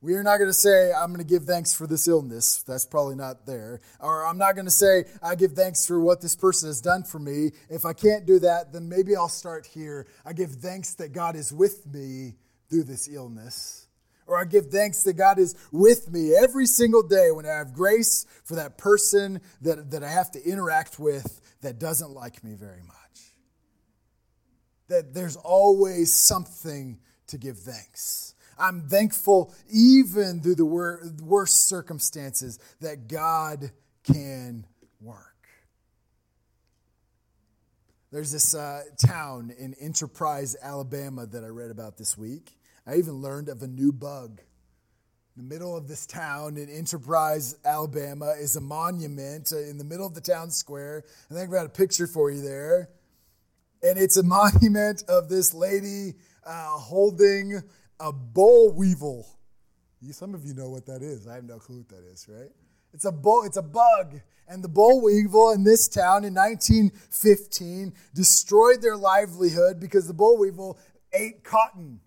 We 0.00 0.14
are 0.14 0.22
not 0.22 0.36
going 0.36 0.48
to 0.48 0.54
say, 0.54 0.92
I'm 0.92 1.08
going 1.08 1.26
to 1.26 1.28
give 1.28 1.42
thanks 1.42 1.74
for 1.74 1.86
this 1.88 2.06
illness. 2.06 2.62
That's 2.62 2.84
probably 2.84 3.16
not 3.16 3.46
there. 3.46 3.80
Or 3.98 4.24
I'm 4.24 4.38
not 4.38 4.54
going 4.54 4.66
to 4.66 4.70
say, 4.70 5.06
I 5.20 5.34
give 5.34 5.52
thanks 5.52 5.86
for 5.86 5.98
what 5.98 6.20
this 6.20 6.36
person 6.36 6.68
has 6.68 6.80
done 6.80 7.02
for 7.02 7.18
me. 7.18 7.50
If 7.68 7.84
I 7.84 7.94
can't 7.94 8.24
do 8.24 8.38
that, 8.38 8.72
then 8.72 8.88
maybe 8.88 9.16
I'll 9.16 9.28
start 9.28 9.66
here. 9.66 10.06
I 10.24 10.34
give 10.34 10.52
thanks 10.52 10.94
that 10.94 11.12
God 11.12 11.34
is 11.34 11.52
with 11.52 11.84
me 11.92 12.36
through 12.70 12.84
this 12.84 13.08
illness. 13.08 13.88
Or 14.28 14.38
I 14.38 14.44
give 14.44 14.66
thanks 14.66 15.02
that 15.02 15.14
God 15.14 15.38
is 15.40 15.56
with 15.72 16.12
me 16.12 16.32
every 16.34 16.66
single 16.66 17.02
day 17.02 17.32
when 17.32 17.46
I 17.46 17.56
have 17.56 17.72
grace 17.72 18.24
for 18.44 18.54
that 18.54 18.78
person 18.78 19.40
that, 19.62 19.90
that 19.90 20.04
I 20.04 20.10
have 20.10 20.30
to 20.32 20.44
interact 20.44 21.00
with 21.00 21.40
that 21.62 21.80
doesn't 21.80 22.10
like 22.10 22.44
me 22.44 22.54
very 22.54 22.82
much. 22.82 22.94
That 24.88 25.12
there's 25.12 25.36
always 25.36 26.14
something 26.14 27.00
to 27.28 27.38
give 27.38 27.58
thanks. 27.58 28.34
I'm 28.58 28.88
thankful, 28.88 29.54
even 29.70 30.40
through 30.40 30.56
the 30.56 30.66
wor- 30.66 31.02
worst 31.22 31.66
circumstances, 31.66 32.58
that 32.80 33.08
God 33.08 33.70
can 34.04 34.66
work. 35.00 35.28
There's 38.10 38.32
this 38.32 38.54
uh, 38.54 38.82
town 39.04 39.52
in 39.58 39.74
Enterprise, 39.74 40.56
Alabama, 40.62 41.26
that 41.26 41.44
I 41.44 41.48
read 41.48 41.70
about 41.70 41.98
this 41.98 42.16
week. 42.16 42.58
I 42.86 42.94
even 42.94 43.14
learned 43.14 43.50
of 43.50 43.62
a 43.62 43.66
new 43.66 43.92
bug. 43.92 44.40
In 45.36 45.46
the 45.46 45.54
middle 45.54 45.76
of 45.76 45.88
this 45.88 46.06
town 46.06 46.56
in 46.56 46.70
Enterprise, 46.70 47.54
Alabama, 47.64 48.34
is 48.40 48.56
a 48.56 48.62
monument 48.62 49.52
uh, 49.52 49.58
in 49.58 49.76
the 49.76 49.84
middle 49.84 50.06
of 50.06 50.14
the 50.14 50.22
town 50.22 50.50
square. 50.50 51.04
I 51.30 51.34
think 51.34 51.44
I've 51.44 51.52
got 51.52 51.66
a 51.66 51.68
picture 51.68 52.06
for 52.06 52.30
you 52.30 52.40
there. 52.40 52.88
And 53.82 53.98
it's 53.98 54.16
a 54.16 54.22
monument 54.24 55.04
of 55.06 55.28
this 55.28 55.52
lady 55.52 56.14
uh, 56.44 56.78
holding 56.78 57.62
a 58.00 58.12
boll 58.12 58.72
weevil. 58.72 59.26
Some 60.10 60.34
of 60.34 60.44
you 60.44 60.54
know 60.54 60.70
what 60.70 60.86
that 60.86 61.02
is. 61.02 61.26
I 61.26 61.34
have 61.34 61.44
no 61.44 61.58
clue 61.58 61.78
what 61.78 61.88
that 61.88 62.04
is, 62.04 62.26
right? 62.28 62.50
It's 62.94 63.04
a 63.04 63.12
bull, 63.12 63.42
it's 63.44 63.56
a 63.56 63.62
bug. 63.62 64.20
And 64.46 64.64
the 64.64 64.68
boll 64.68 65.02
weevil 65.02 65.50
in 65.50 65.64
this 65.64 65.88
town 65.88 66.24
in 66.24 66.34
1915 66.34 67.92
destroyed 68.14 68.80
their 68.80 68.96
livelihood 68.96 69.78
because 69.78 70.06
the 70.06 70.14
boll 70.14 70.38
weevil 70.38 70.78
ate 71.12 71.44
cotton 71.44 72.00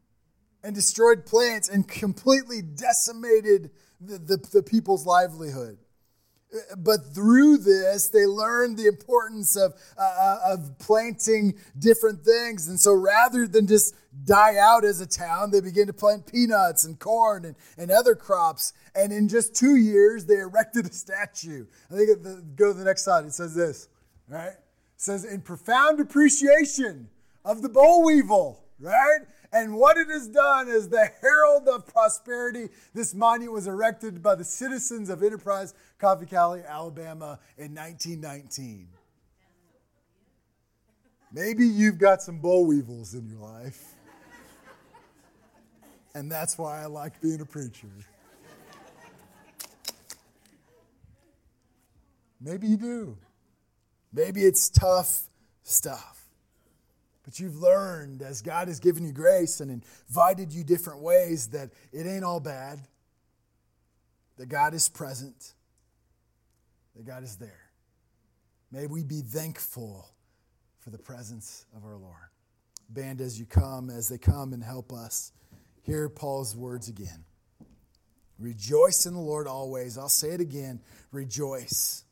and 0.63 0.73
destroyed 0.73 1.25
plants 1.25 1.69
and 1.69 1.87
completely 1.87 2.61
decimated 2.61 3.71
the, 3.99 4.17
the, 4.17 4.37
the 4.51 4.63
people's 4.63 5.05
livelihood 5.05 5.77
but 6.77 7.13
through 7.13 7.57
this, 7.57 8.09
they 8.09 8.25
learned 8.25 8.77
the 8.77 8.87
importance 8.87 9.55
of, 9.55 9.73
uh, 9.97 10.01
uh, 10.01 10.39
of 10.53 10.77
planting 10.79 11.55
different 11.77 12.23
things. 12.23 12.67
And 12.67 12.79
so 12.79 12.93
rather 12.93 13.47
than 13.47 13.67
just 13.67 13.95
die 14.25 14.57
out 14.57 14.83
as 14.83 14.99
a 15.01 15.05
town, 15.05 15.51
they 15.51 15.61
begin 15.61 15.87
to 15.87 15.93
plant 15.93 16.27
peanuts 16.27 16.83
and 16.83 16.99
corn 16.99 17.45
and, 17.45 17.55
and 17.77 17.91
other 17.91 18.15
crops. 18.15 18.73
And 18.93 19.11
in 19.11 19.27
just 19.27 19.55
two 19.55 19.75
years, 19.75 20.25
they 20.25 20.35
erected 20.35 20.85
a 20.85 20.93
statue. 20.93 21.65
I 21.89 21.95
think 21.95 22.21
the, 22.21 22.43
go 22.55 22.73
to 22.73 22.77
the 22.77 22.85
next 22.85 23.03
slide. 23.05 23.25
It 23.25 23.33
says 23.33 23.55
this, 23.55 23.87
right? 24.27 24.49
It 24.49 24.57
says, 24.97 25.23
in 25.23 25.41
profound 25.41 25.99
appreciation 25.99 27.09
of 27.45 27.61
the 27.61 27.69
boll 27.69 28.05
weevil, 28.05 28.63
right? 28.79 29.19
And 29.53 29.75
what 29.75 29.97
it 29.97 30.07
has 30.09 30.27
done 30.27 30.67
is 30.67 30.89
the 30.89 31.09
herald 31.21 31.67
of 31.67 31.85
prosperity. 31.87 32.69
This 32.93 33.13
monument 33.13 33.53
was 33.53 33.67
erected 33.67 34.21
by 34.21 34.35
the 34.35 34.43
citizens 34.43 35.09
of 35.09 35.23
Enterprise 35.23 35.73
Coffee 35.99 36.25
Valley, 36.25 36.61
Alabama 36.65 37.39
in 37.57 37.75
1919. 37.75 38.87
Maybe 41.33 41.65
you've 41.65 41.97
got 41.97 42.21
some 42.21 42.39
boll 42.39 42.65
weevils 42.65 43.13
in 43.13 43.27
your 43.27 43.39
life. 43.39 43.95
And 46.13 46.31
that's 46.31 46.57
why 46.57 46.81
I 46.81 46.85
like 46.87 47.21
being 47.21 47.41
a 47.41 47.45
preacher. 47.45 47.87
Maybe 52.41 52.67
you 52.67 52.77
do. 52.77 53.17
Maybe 54.11 54.41
it's 54.41 54.69
tough 54.69 55.23
stuff. 55.63 56.25
But 57.23 57.39
you've 57.39 57.57
learned 57.57 58.23
as 58.23 58.41
God 58.41 58.67
has 58.67 58.79
given 58.79 59.05
you 59.05 59.13
grace 59.13 59.59
and 59.61 59.83
invited 60.09 60.51
you 60.51 60.63
different 60.63 61.01
ways 61.01 61.47
that 61.47 61.69
it 61.93 62.07
ain't 62.07 62.23
all 62.23 62.39
bad, 62.39 62.79
that 64.37 64.49
God 64.49 64.73
is 64.73 64.89
present, 64.89 65.53
that 66.95 67.05
God 67.05 67.23
is 67.23 67.35
there. 67.37 67.69
May 68.71 68.87
we 68.87 69.03
be 69.03 69.21
thankful 69.21 70.07
for 70.79 70.89
the 70.89 70.97
presence 70.97 71.65
of 71.75 71.85
our 71.85 71.95
Lord. 71.95 72.15
Band, 72.89 73.21
as 73.21 73.39
you 73.39 73.45
come, 73.45 73.89
as 73.89 74.09
they 74.09 74.17
come 74.17 74.51
and 74.53 74.63
help 74.63 74.91
us, 74.91 75.31
hear 75.81 76.09
Paul's 76.09 76.55
words 76.55 76.87
again. 76.89 77.25
Rejoice 78.39 79.05
in 79.05 79.13
the 79.13 79.19
Lord 79.19 79.47
always. 79.47 79.97
I'll 79.97 80.09
say 80.09 80.29
it 80.29 80.41
again 80.41 80.81
rejoice. 81.11 82.03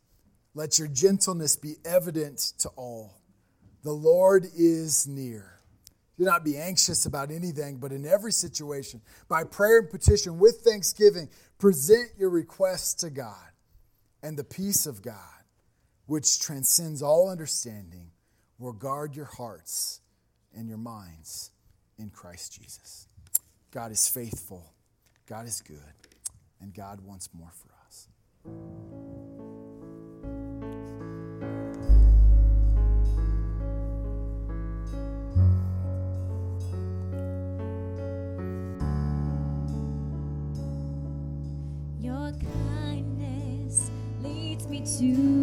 Let 0.54 0.78
your 0.78 0.88
gentleness 0.88 1.56
be 1.56 1.76
evident 1.86 2.38
to 2.60 2.70
all. 2.76 3.22
The 3.84 3.92
Lord 3.92 4.46
is 4.56 5.08
near. 5.08 5.60
Do 6.18 6.26
not 6.26 6.44
be 6.44 6.58
anxious 6.58 7.06
about 7.06 7.32
anything, 7.32 7.78
but 7.78 7.94
in 7.94 8.06
every 8.06 8.34
situation, 8.34 9.02
by 9.30 9.46
prayer 9.46 9.80
and 9.80 9.90
petition 9.90 10.38
with 10.38 10.62
thanksgiving, 10.66 11.30
present 11.58 12.10
your 12.18 12.30
requests 12.30 12.94
to 12.96 13.10
God. 13.10 13.36
And 14.22 14.38
the 14.38 14.44
peace 14.44 14.86
of 14.86 15.02
God, 15.02 15.16
which 16.08 16.42
transcends 16.42 17.02
all 17.02 17.30
understanding, 17.30 18.12
will 18.58 18.74
guard 18.74 19.16
your 19.16 19.30
hearts 19.38 20.02
and 20.54 20.68
your 20.68 20.78
minds 20.78 21.52
in 21.98 22.10
Christ 22.10 22.60
Jesus. 22.60 23.09
God 23.72 23.92
is 23.92 24.08
faithful, 24.08 24.74
God 25.28 25.46
is 25.46 25.62
good, 25.62 25.78
and 26.60 26.74
God 26.74 27.02
wants 27.02 27.30
more 27.34 27.52
for 27.54 27.70
us. 27.86 28.08
Your 42.00 42.32
kindness 42.82 43.92
leads 44.24 44.66
me 44.68 44.80
to 44.98 45.39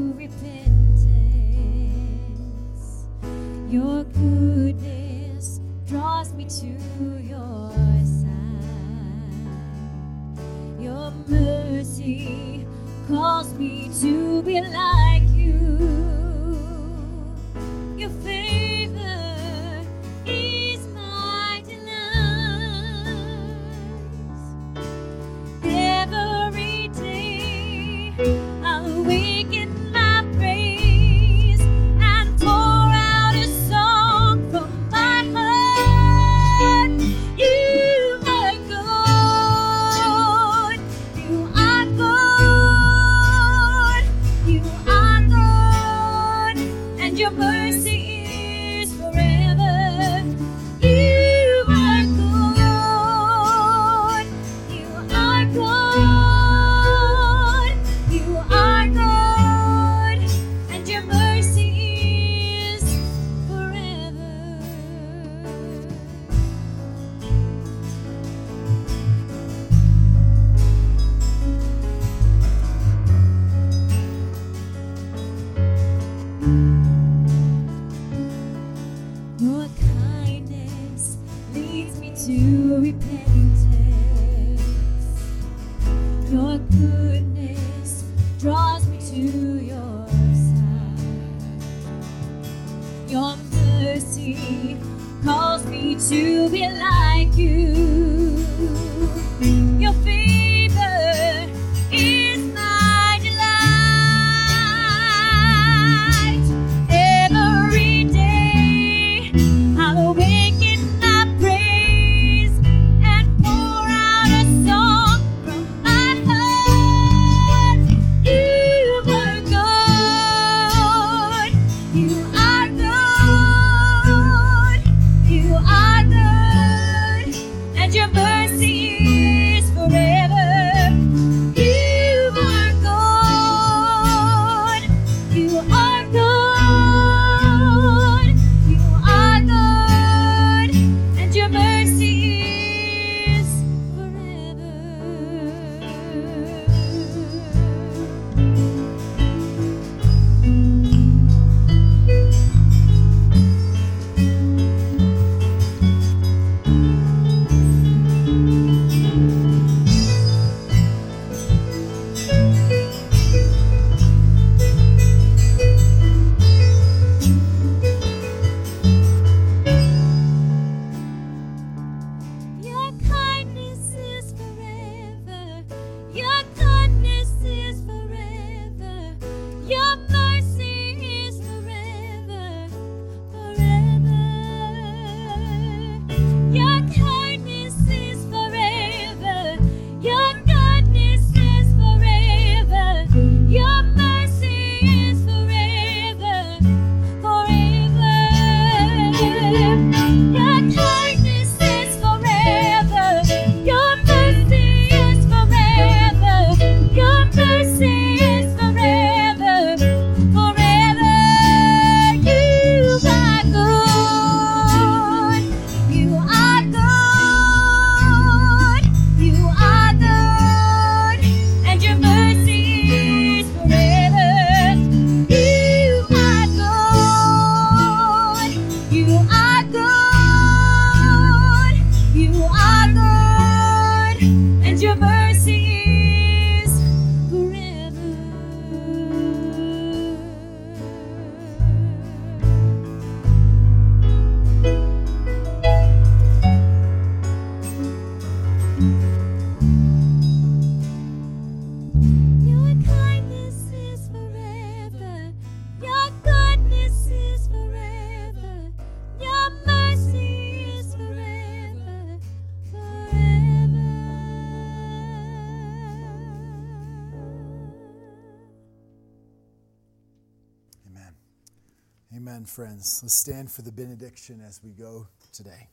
Friends. 272.86 273.02
Let's 273.02 273.14
stand 273.14 273.50
for 273.50 273.62
the 273.62 273.72
benediction 273.72 274.40
as 274.46 274.60
we 274.62 274.70
go 274.70 275.08
today. 275.32 275.68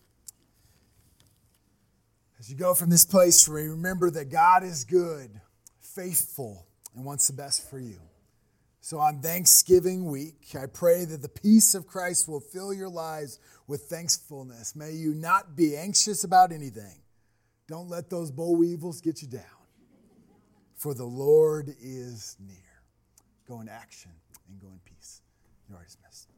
As 2.40 2.50
you 2.50 2.58
go 2.58 2.74
from 2.74 2.90
this 2.90 3.06
place, 3.06 3.48
remember 3.48 4.10
that 4.10 4.32
God 4.32 4.64
is 4.64 4.84
good, 4.84 5.30
faithful, 5.80 6.66
and 6.96 7.06
wants 7.06 7.28
the 7.28 7.34
best 7.34 7.70
for 7.70 7.80
you. 7.80 8.00
So 8.82 8.98
on 8.98 9.22
Thanksgiving 9.22 10.10
week, 10.10 10.56
I 10.60 10.66
pray 10.66 11.06
that 11.06 11.22
the 11.22 11.30
peace 11.30 11.76
of 11.76 11.86
Christ 11.86 12.28
will 12.28 12.40
fill 12.40 12.74
your 12.74 12.90
lives 12.90 13.40
with 13.68 13.84
thankfulness. 13.84 14.76
May 14.76 14.94
you 14.94 15.14
not 15.14 15.56
be 15.56 15.78
anxious 15.78 16.24
about 16.24 16.52
anything. 16.52 17.00
Don't 17.68 17.90
let 17.90 18.10
those 18.10 18.32
boll 18.32 18.56
weevils 18.56 19.02
get 19.02 19.22
you 19.22 19.28
down. 19.28 19.44
For 20.76 20.96
the 20.96 21.06
Lord 21.06 21.70
is 21.80 22.36
near. 22.40 22.58
Go 23.48 23.62
in 23.62 23.70
action 23.70 24.12
and 24.50 24.60
go 24.60 24.68
in 24.68 24.80
peace. 24.84 25.22
You 25.70 25.76
are 25.76 25.84
dismissed. 25.84 26.33